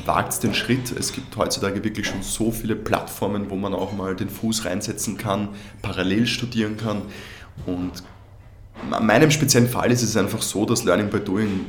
[0.05, 0.91] wagt den Schritt.
[0.97, 5.17] Es gibt heutzutage wirklich schon so viele Plattformen, wo man auch mal den Fuß reinsetzen
[5.17, 5.49] kann,
[5.81, 7.03] parallel studieren kann.
[7.65, 7.91] Und
[8.81, 11.65] in meinem speziellen Fall ist es einfach so, dass Learning by Doing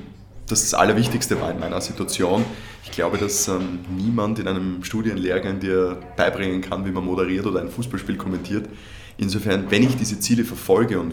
[0.46, 2.44] das, das Allerwichtigste war in meiner Situation.
[2.84, 7.60] Ich glaube, dass ähm, niemand in einem Studienlehrgang dir beibringen kann, wie man moderiert oder
[7.60, 8.68] ein Fußballspiel kommentiert.
[9.16, 11.12] Insofern, wenn ich diese Ziele verfolge, und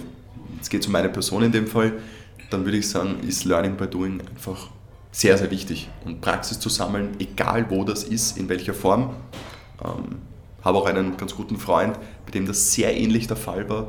[0.62, 1.94] es geht um meine Person in dem Fall,
[2.50, 4.70] dann würde ich sagen, ist Learning by Doing einfach
[5.12, 5.90] sehr, sehr wichtig.
[6.06, 9.12] Und Praxis zu sammeln, egal wo das ist, in welcher Form.
[9.84, 10.20] Ähm,
[10.64, 13.88] habe auch einen ganz guten Freund, bei dem das sehr ähnlich der Fall war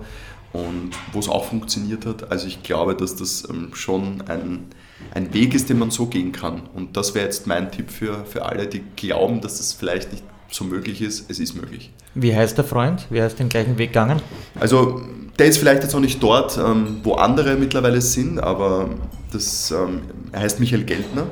[0.52, 2.30] und wo es auch funktioniert hat.
[2.30, 4.66] Also ich glaube, dass das ähm, schon ein,
[5.14, 6.62] ein Weg ist, den man so gehen kann.
[6.74, 10.24] Und das wäre jetzt mein Tipp für, für alle, die glauben, dass das vielleicht nicht
[10.50, 11.90] so möglich ist, es ist möglich.
[12.14, 13.06] Wie heißt der Freund?
[13.10, 14.20] Wie heißt den gleichen Weg gegangen?
[14.58, 15.02] Also
[15.38, 18.90] der ist vielleicht jetzt noch nicht dort, ähm, wo andere mittlerweile sind, aber
[19.32, 21.26] das, ähm, er heißt Michael Geltner,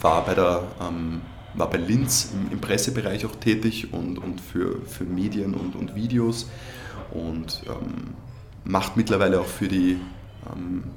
[0.00, 1.22] war bei, der, ähm,
[1.54, 6.48] war bei Linz im, Pressebereich auch tätig und, und für, für Medien und, und Videos
[7.12, 7.62] und
[8.64, 9.98] macht mittlerweile auch für die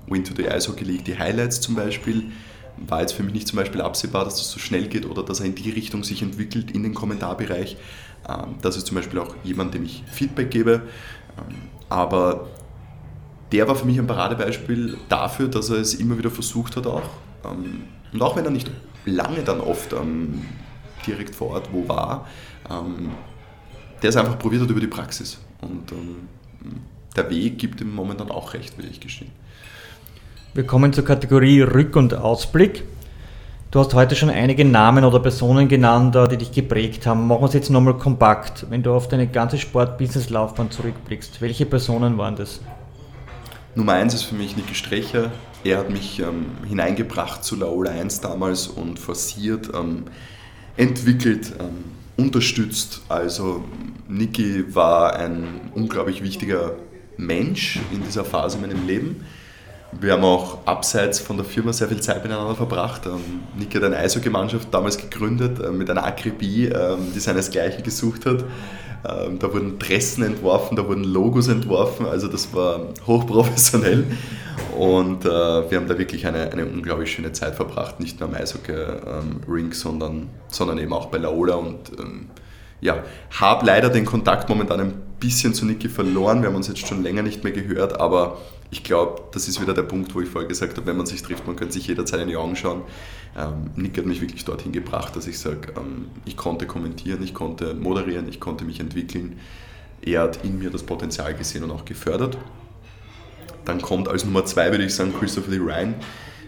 [0.08, 2.32] Win to the Ice Hockey League die Highlights zum Beispiel
[2.78, 5.40] war jetzt für mich nicht zum Beispiel absehbar, dass das so schnell geht oder dass
[5.40, 7.78] er in die Richtung sich entwickelt in den Kommentarbereich.
[8.28, 10.82] Ähm, das ist zum Beispiel auch jemand, dem ich Feedback gebe.
[11.38, 11.56] Ähm,
[11.90, 12.48] aber
[13.52, 17.10] der war für mich ein Paradebeispiel dafür, dass er es immer wieder versucht hat auch.
[17.46, 18.70] Ähm, und auch wenn er nicht
[19.06, 19.96] lange dann oft
[21.06, 22.28] direkt vor Ort wo war,
[24.02, 25.40] der es einfach probiert hat über die Praxis.
[25.62, 25.94] Und
[27.16, 29.32] der Weg gibt ihm momentan auch recht, will ich gestehen.
[30.54, 32.84] Wir kommen zur Kategorie Rück- und Ausblick.
[33.70, 37.28] Du hast heute schon einige Namen oder Personen genannt, äh, die dich geprägt haben.
[37.28, 38.66] Machen wir es jetzt nochmal kompakt.
[38.70, 42.62] Wenn du auf deine ganze Sport-Business-Laufbahn zurückblickst, welche Personen waren das?
[43.76, 45.32] Nummer eins ist für mich Niki Strecher.
[45.66, 50.06] Er hat mich ähm, hineingebracht zu Laola 1 damals und forciert, ähm,
[50.78, 51.84] entwickelt, ähm,
[52.16, 53.02] unterstützt.
[53.10, 53.66] Also
[54.08, 56.78] Niki war ein unglaublich wichtiger
[57.18, 59.26] Mensch in dieser Phase in meinem Leben
[60.00, 63.06] wir haben auch abseits von der Firma sehr viel Zeit miteinander verbracht.
[63.06, 68.26] Ähm, Nick hat eine Eishockey-Mannschaft damals gegründet äh, mit einer Akribie, ähm, die seinesgleichen gesucht
[68.26, 68.44] hat.
[69.08, 74.06] Ähm, da wurden Dressen entworfen, da wurden Logos entworfen, also das war hochprofessionell.
[74.78, 78.36] Und äh, wir haben da wirklich eine, eine unglaublich schöne Zeit verbracht, nicht nur am
[78.36, 81.56] Eishockey-Ring, sondern, sondern eben auch bei Laola.
[81.56, 81.92] Und
[82.82, 83.04] ja,
[83.40, 86.42] habe leider den Kontakt momentan ein bisschen zu Niki verloren.
[86.42, 88.38] Wir haben uns jetzt schon länger nicht mehr gehört, aber
[88.70, 91.22] ich glaube, das ist wieder der Punkt, wo ich vorher gesagt habe, wenn man sich
[91.22, 92.82] trifft, man könnte sich jederzeit in die Augen schauen.
[93.38, 97.34] Ähm, Nick hat mich wirklich dorthin gebracht, dass ich sage, ähm, ich konnte kommentieren, ich
[97.34, 99.40] konnte moderieren, ich konnte mich entwickeln.
[100.02, 102.38] Er hat in mir das Potenzial gesehen und auch gefördert.
[103.64, 105.96] Dann kommt als Nummer zwei, würde ich sagen, Christopher Lee Ryan,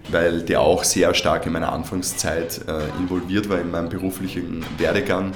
[0.09, 5.31] weil der auch sehr stark in meiner Anfangszeit äh, involviert war in meinem beruflichen Werdegang.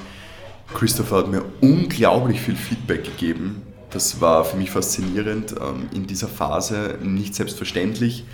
[0.74, 3.62] Christopher hat mir unglaublich viel Feedback gegeben,
[3.94, 8.26] das war für mich faszinierend ähm, in dieser Phase, nicht selbstverständlich.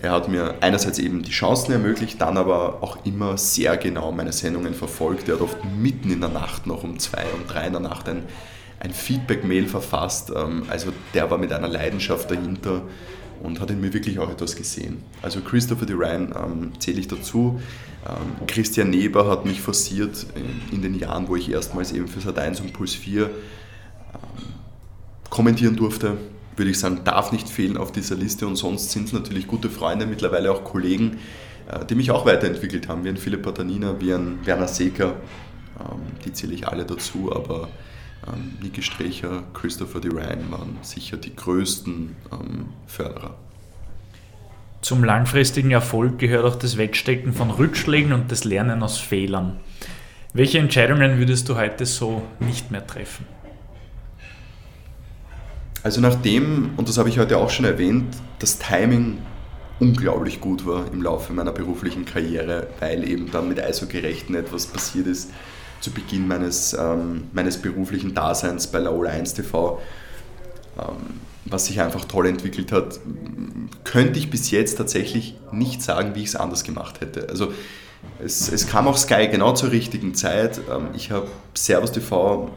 [0.00, 4.32] Er hat mir einerseits eben die Chancen ermöglicht, dann aber auch immer sehr genau meine
[4.32, 5.28] Sendungen verfolgt.
[5.28, 8.08] Er hat oft mitten in der Nacht noch um zwei, um drei in der Nacht
[8.08, 8.22] ein,
[8.78, 10.30] ein Feedback-Mail verfasst.
[10.34, 12.82] Ähm, also der war mit einer Leidenschaft dahinter
[13.42, 15.02] und hat in mir wirklich auch etwas gesehen.
[15.22, 17.60] Also Christopher Duran ähm, zähle ich dazu.
[18.06, 22.20] Ähm, Christian Neber hat mich forciert in, in, den Jahren, wo ich erstmals eben für
[22.20, 23.30] Sat1 und Puls 4
[25.30, 26.16] kommentieren durfte,
[26.56, 28.46] würde ich sagen, darf nicht fehlen auf dieser Liste.
[28.46, 31.18] Und sonst sind es natürlich gute Freunde, mittlerweile auch Kollegen,
[31.70, 35.16] äh, die mich auch weiterentwickelt haben, wie ein Philipp Patanina, wie ein Werner Seeker.
[35.78, 37.68] Ähm, die zähle ich alle dazu, aber
[38.26, 43.34] ähm, Niki Strecher, Christopher Ryan waren sicher die größten ähm, Förderer.
[44.80, 49.58] Zum langfristigen Erfolg gehört auch das Wegstecken von Rückschlägen und das Lernen aus Fehlern.
[50.32, 53.26] Welche Entscheidungen würdest du heute so nicht mehr treffen?
[55.82, 59.18] Also nachdem, und das habe ich heute auch schon erwähnt, das Timing
[59.80, 65.06] unglaublich gut war im Laufe meiner beruflichen Karriere, weil eben dann mit Eishockey-Rechten etwas passiert
[65.06, 65.30] ist
[65.80, 69.80] zu Beginn meines, ähm, meines beruflichen Daseins bei Laola 1 TV,
[70.78, 72.98] ähm, was sich einfach toll entwickelt hat,
[73.84, 77.28] könnte ich bis jetzt tatsächlich nicht sagen, wie ich es anders gemacht hätte.
[77.28, 77.52] Also
[78.22, 80.60] es, es, kam auch Sky genau zur richtigen Zeit.
[80.70, 82.50] Ähm, ich habe Servus TV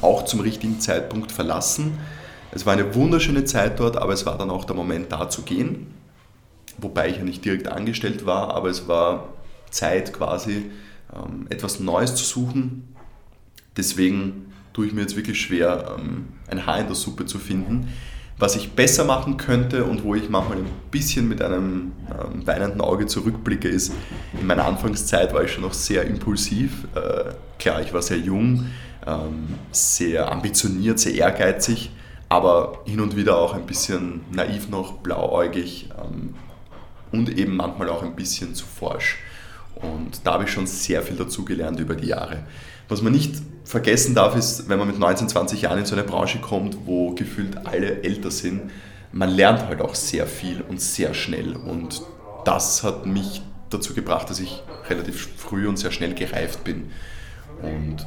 [0.00, 1.98] auch zum richtigen Zeitpunkt verlassen
[2.54, 5.42] es war eine wunderschöne Zeit dort, aber es war dann auch der Moment da zu
[5.42, 5.88] gehen,
[6.78, 9.28] wobei ich ja nicht direkt angestellt war, aber es war
[9.70, 10.70] Zeit quasi
[11.12, 12.94] ähm, etwas Neues zu suchen.
[13.76, 17.88] Deswegen tue ich mir jetzt wirklich schwer, ähm, ein Haar in der Suppe zu finden.
[18.38, 22.80] Was ich besser machen könnte und wo ich manchmal ein bisschen mit einem ähm, weinenden
[22.80, 23.92] Auge zurückblicke, ist,
[24.40, 26.86] in meiner Anfangszeit war ich schon noch sehr impulsiv.
[26.94, 28.66] Äh, klar, ich war sehr jung,
[29.70, 31.90] sehr ambitioniert, sehr ehrgeizig
[32.28, 36.34] aber hin und wieder auch ein bisschen naiv noch, blauäugig ähm,
[37.12, 39.18] und eben manchmal auch ein bisschen zu forsch.
[39.74, 42.44] Und da habe ich schon sehr viel dazugelernt über die Jahre.
[42.88, 43.34] Was man nicht
[43.64, 47.14] vergessen darf, ist, wenn man mit 19, 20 Jahren in so eine Branche kommt, wo
[47.14, 48.70] gefühlt alle älter sind,
[49.12, 51.56] man lernt halt auch sehr viel und sehr schnell.
[51.56, 52.02] Und
[52.44, 56.90] das hat mich dazu gebracht, dass ich relativ früh und sehr schnell gereift bin.
[57.62, 58.06] Und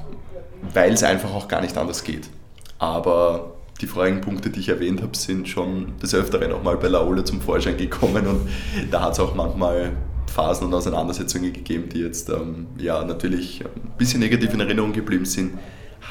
[0.74, 2.30] weil es einfach auch gar nicht anders geht.
[2.78, 6.88] Aber die vorigen Punkte, die ich erwähnt habe, sind schon des Öfteren auch mal bei
[6.88, 8.50] Laola zum Vorschein gekommen und
[8.92, 9.92] da hat es auch manchmal
[10.28, 15.26] Phasen und Auseinandersetzungen gegeben, die jetzt ähm, ja natürlich ein bisschen negativ in Erinnerung geblieben
[15.26, 15.58] sind,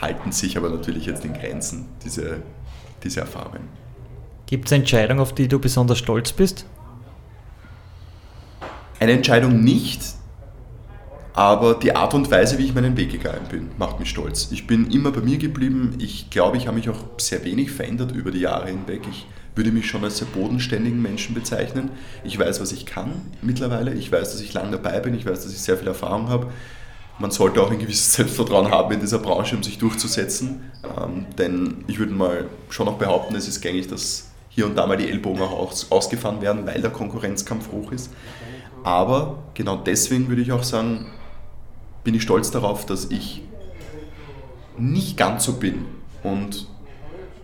[0.01, 2.43] halten sich aber natürlich jetzt in Grenzen, diese,
[3.03, 3.69] diese Erfahrungen.
[4.47, 6.67] Gibt es Entscheidungen, auf die du besonders stolz bist?
[8.99, 10.03] Eine Entscheidung nicht,
[11.37, 14.49] aber die Art und Weise, wie ich meinen Weg gegangen bin, macht mich stolz.
[14.53, 15.95] Ich bin immer bei mir geblieben.
[15.99, 19.03] Ich glaube, ich habe mich auch sehr wenig verändert über die Jahre hinweg.
[19.11, 21.91] Ich würde mich schon als sehr bodenständigen Menschen bezeichnen.
[22.25, 23.93] Ich weiß, was ich kann mittlerweile.
[23.93, 25.15] Ich weiß, dass ich lange dabei bin.
[25.15, 26.47] Ich weiß, dass ich sehr viel Erfahrung habe.
[27.19, 30.71] Man sollte auch ein gewisses Selbstvertrauen haben in dieser Branche, um sich durchzusetzen.
[30.85, 34.87] Ähm, denn ich würde mal schon auch behaupten, es ist gängig, dass hier und da
[34.87, 38.11] mal die Ellbogen auch ausgefahren werden, weil der Konkurrenzkampf hoch ist.
[38.85, 41.13] Aber genau deswegen würde ich auch sagen,
[42.07, 43.43] bin ich stolz darauf, dass ich
[44.79, 45.87] nicht ganz so bin
[46.23, 46.69] und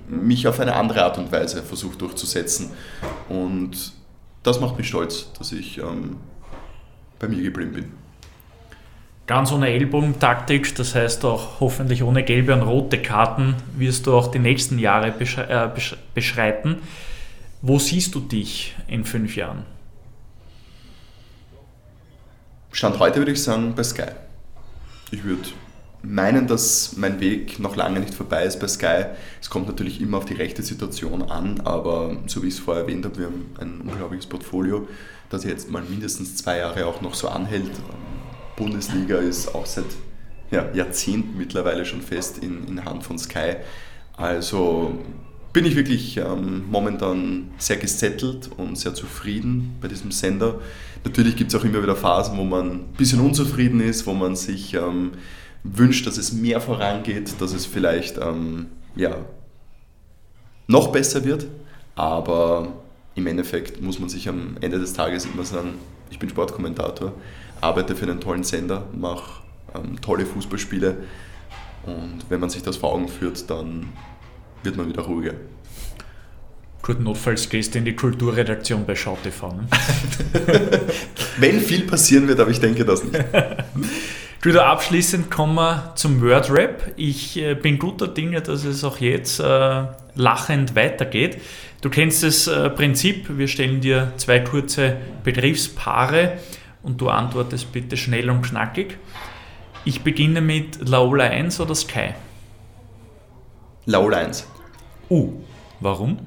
[0.07, 2.71] mich auf eine andere Art und Weise versuche durchzusetzen.
[3.29, 3.93] Und
[4.45, 6.19] das macht mich stolz, dass ich ähm,
[7.19, 7.93] bei mir geblieben bin.
[9.27, 14.29] Ganz ohne Ellbogentaktik, das heißt auch hoffentlich ohne gelbe und rote Karten, wirst du auch
[14.29, 15.71] die nächsten Jahre äh,
[16.15, 16.77] beschreiten.
[17.63, 19.65] Wo siehst du dich in fünf Jahren?
[22.71, 24.13] Stand heute würde ich sagen bei Sky
[25.13, 25.43] ich würde
[26.03, 29.05] meinen, dass mein Weg noch lange nicht vorbei ist bei Sky.
[29.41, 32.85] Es kommt natürlich immer auf die rechte Situation an, aber so wie ich es vorher
[32.85, 34.89] erwähnt habe, wir haben ein unglaubliches Portfolio,
[35.31, 37.71] das jetzt mal mindestens zwei Jahre auch noch so anhält.
[38.57, 39.85] Bundesliga ist auch seit
[40.51, 43.57] ja, Jahrzehnten mittlerweile schon fest in, in Hand von Sky.
[44.17, 44.99] Also
[45.53, 50.61] bin ich wirklich ähm, momentan sehr gesettelt und sehr zufrieden bei diesem Sender.
[51.05, 54.35] Natürlich gibt es auch immer wieder Phasen, wo man ein bisschen unzufrieden ist, wo man
[54.35, 55.13] sich ähm,
[55.63, 58.67] wünscht, dass es mehr vorangeht, dass es vielleicht ähm,
[58.97, 59.17] ja,
[60.67, 61.47] noch besser wird.
[61.95, 62.73] Aber
[63.15, 65.75] im Endeffekt muss man sich am Ende des Tages immer sagen,
[66.11, 67.13] ich bin Sportkommentator,
[67.61, 69.43] arbeite für einen tollen Sender, mache
[69.75, 70.97] ähm, tolle Fußballspiele
[71.85, 73.89] und wenn man sich das vor Augen führt, dann
[74.63, 75.35] wird man wieder ruhiger.
[76.83, 79.53] Gut, notfalls gehst du in die Kulturredaktion bei SchauTV.
[79.53, 79.69] Ne?
[81.39, 83.25] Wenn viel passieren wird, aber ich denke das nicht.
[84.43, 86.93] Gut, abschließend kommen wir zum Wordrap.
[86.97, 89.85] Ich äh, bin guter Dinge, dass es auch jetzt äh,
[90.17, 91.41] lachend weitergeht.
[91.81, 96.39] Du kennst das äh, Prinzip, wir stellen dir zwei kurze Begriffspaare
[96.83, 98.99] und du antwortest bitte schnell und knackig.
[99.85, 102.15] Ich beginne mit Laola 1 oder Sky?
[103.87, 104.49] Laola 1.
[105.09, 105.33] Uh,
[105.81, 106.19] warum?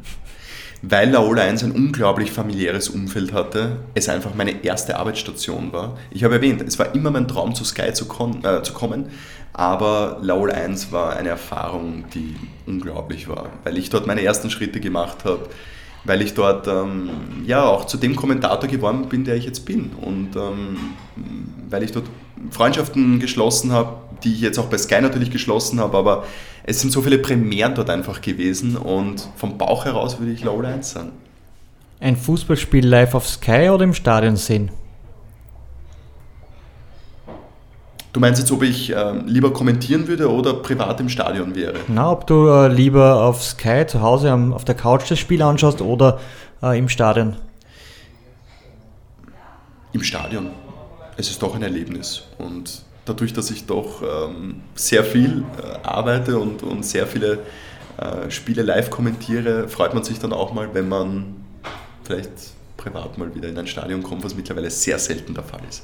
[0.82, 5.98] Weil Laola 1 ein unglaublich familiäres Umfeld hatte, es einfach meine erste Arbeitsstation war.
[6.12, 8.06] Ich habe erwähnt, es war immer mein Traum, zu Sky zu,
[8.44, 9.10] äh, zu kommen,
[9.54, 12.36] aber Laola 1 war eine Erfahrung, die
[12.68, 15.48] unglaublich war, weil ich dort meine ersten Schritte gemacht habe,
[16.04, 17.10] weil ich dort ähm,
[17.46, 20.78] ja auch zu dem Kommentator geworden bin, der ich jetzt bin und ähm,
[21.70, 22.06] weil ich dort
[22.52, 26.26] Freundschaften geschlossen habe, die ich jetzt auch bei Sky natürlich geschlossen habe, aber
[26.64, 30.60] es sind so viele Premieren dort einfach gewesen und vom Bauch heraus würde ich Low
[30.60, 31.12] 1 sagen.
[32.00, 34.72] Ein Fußballspiel live auf Sky oder im Stadion sehen?
[38.12, 41.76] Du meinst jetzt, ob ich äh, lieber kommentieren würde oder privat im Stadion wäre?
[41.90, 45.42] Na, ob du äh, lieber auf Sky zu Hause am, auf der Couch das Spiel
[45.42, 46.20] anschaust oder
[46.64, 47.36] äh, im Stadion?
[49.92, 50.52] Im Stadion.
[51.18, 56.38] Es ist doch ein Erlebnis und dadurch, dass ich doch ähm, sehr viel äh, arbeite
[56.40, 57.40] und, und sehr viele
[57.98, 61.36] äh, Spiele live kommentiere, freut man sich dann auch mal, wenn man
[62.04, 62.32] vielleicht
[62.78, 65.84] privat mal wieder in ein Stadion kommt, was mittlerweile sehr selten der Fall ist.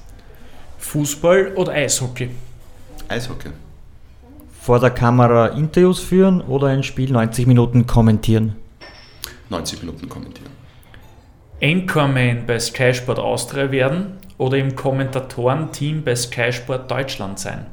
[0.80, 2.30] Fußball oder Eishockey?
[3.08, 3.50] Eishockey.
[4.60, 8.56] Vor der Kamera Interviews führen oder ein Spiel 90 Minuten kommentieren?
[9.50, 10.61] 90 Minuten kommentieren.
[11.64, 17.68] Anchorman bei Sky Sport Austria werden oder im Kommentatorenteam bei Sky Sport Deutschland sein?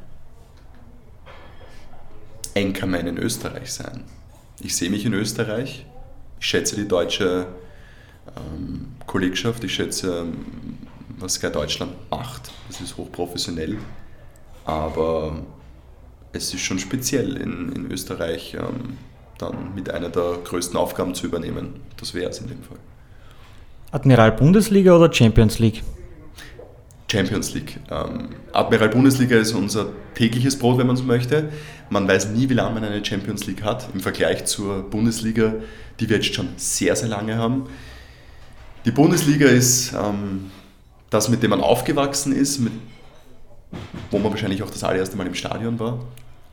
[2.55, 4.03] Anchorman in Österreich sein.
[4.59, 5.87] Ich sehe mich in Österreich.
[6.39, 7.47] Ich schätze die deutsche
[8.37, 9.63] ähm, Kollegschaft.
[9.63, 10.77] Ich schätze, ähm,
[11.17, 12.51] was Sky Deutschland macht.
[12.67, 13.79] Das ist hochprofessionell.
[14.65, 15.39] Aber
[16.31, 18.99] es ist schon speziell in, in Österreich ähm,
[19.39, 21.79] dann mit einer der größten Aufgaben zu übernehmen.
[21.97, 22.77] Das wäre es in dem Fall.
[23.91, 25.83] Admiral Bundesliga oder Champions League?
[27.11, 27.79] Champions League.
[27.89, 31.49] Ähm, Admiral Bundesliga ist unser tägliches Brot, wenn man es möchte.
[31.89, 35.55] Man weiß nie, wie lange man eine Champions League hat im Vergleich zur Bundesliga,
[35.99, 37.67] die wir jetzt schon sehr, sehr lange haben.
[38.85, 40.51] Die Bundesliga ist ähm,
[41.09, 42.73] das, mit dem man aufgewachsen ist, mit,
[44.11, 45.99] wo man wahrscheinlich auch das allererste Mal im Stadion war.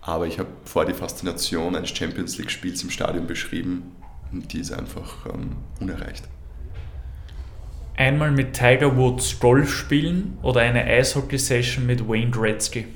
[0.00, 3.92] Aber ich habe vorher die Faszination eines Champions League-Spiels im Stadion beschrieben
[4.32, 6.24] und die ist einfach ähm, unerreicht.
[7.96, 12.86] Einmal mit Tiger Woods Golf spielen oder eine Eishockey-Session mit Wayne Gretzky?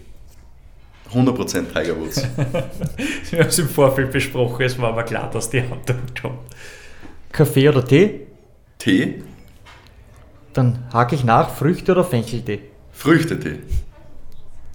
[1.12, 2.22] 100% Tiger Woods.
[3.30, 6.38] Wir haben es im Vorfeld besprochen, es war aber klar, dass die Antwort kommt.
[7.32, 8.26] Kaffee oder Tee?
[8.78, 9.22] Tee?
[10.52, 12.60] Dann hake ich nach, Früchte oder Fencheltee?
[12.92, 13.60] Früchtetee.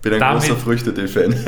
[0.01, 1.35] Bin ein Damit- großer Früchtetee-Fan.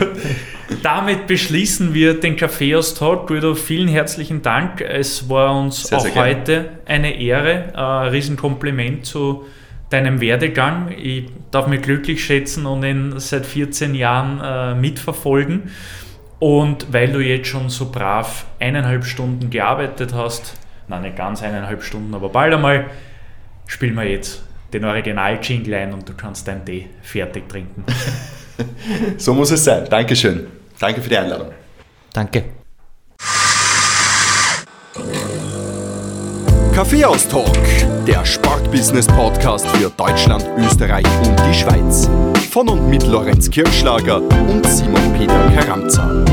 [0.82, 3.26] Damit beschließen wir den Kaffeeaustausch.
[3.26, 4.80] Guido, vielen herzlichen Dank.
[4.80, 7.74] Es war uns Sehr, auch sehr heute eine Ehre.
[7.74, 9.44] Ein Riesenkompliment zu
[9.90, 10.92] deinem Werdegang.
[10.96, 15.70] Ich darf mich glücklich schätzen und ihn seit 14 Jahren äh, mitverfolgen.
[16.38, 20.54] Und weil du jetzt schon so brav eineinhalb Stunden gearbeitet hast,
[20.88, 22.86] nein, nicht ganz eineinhalb Stunden, aber bald einmal,
[23.66, 24.42] spielen wir jetzt
[24.72, 27.84] den Original-Jingle ein und du kannst deinen Tee fertig trinken.
[29.16, 29.86] So muss es sein.
[29.88, 30.59] Dankeschön.
[30.80, 31.52] Danke für die Einladung.
[32.12, 32.44] Danke.
[36.74, 42.08] Kaffeeaustalk, der Sportbusiness-Podcast für Deutschland, Österreich und die Schweiz.
[42.50, 46.24] Von und mit Lorenz Kirschlager und Simon Peter Karamza.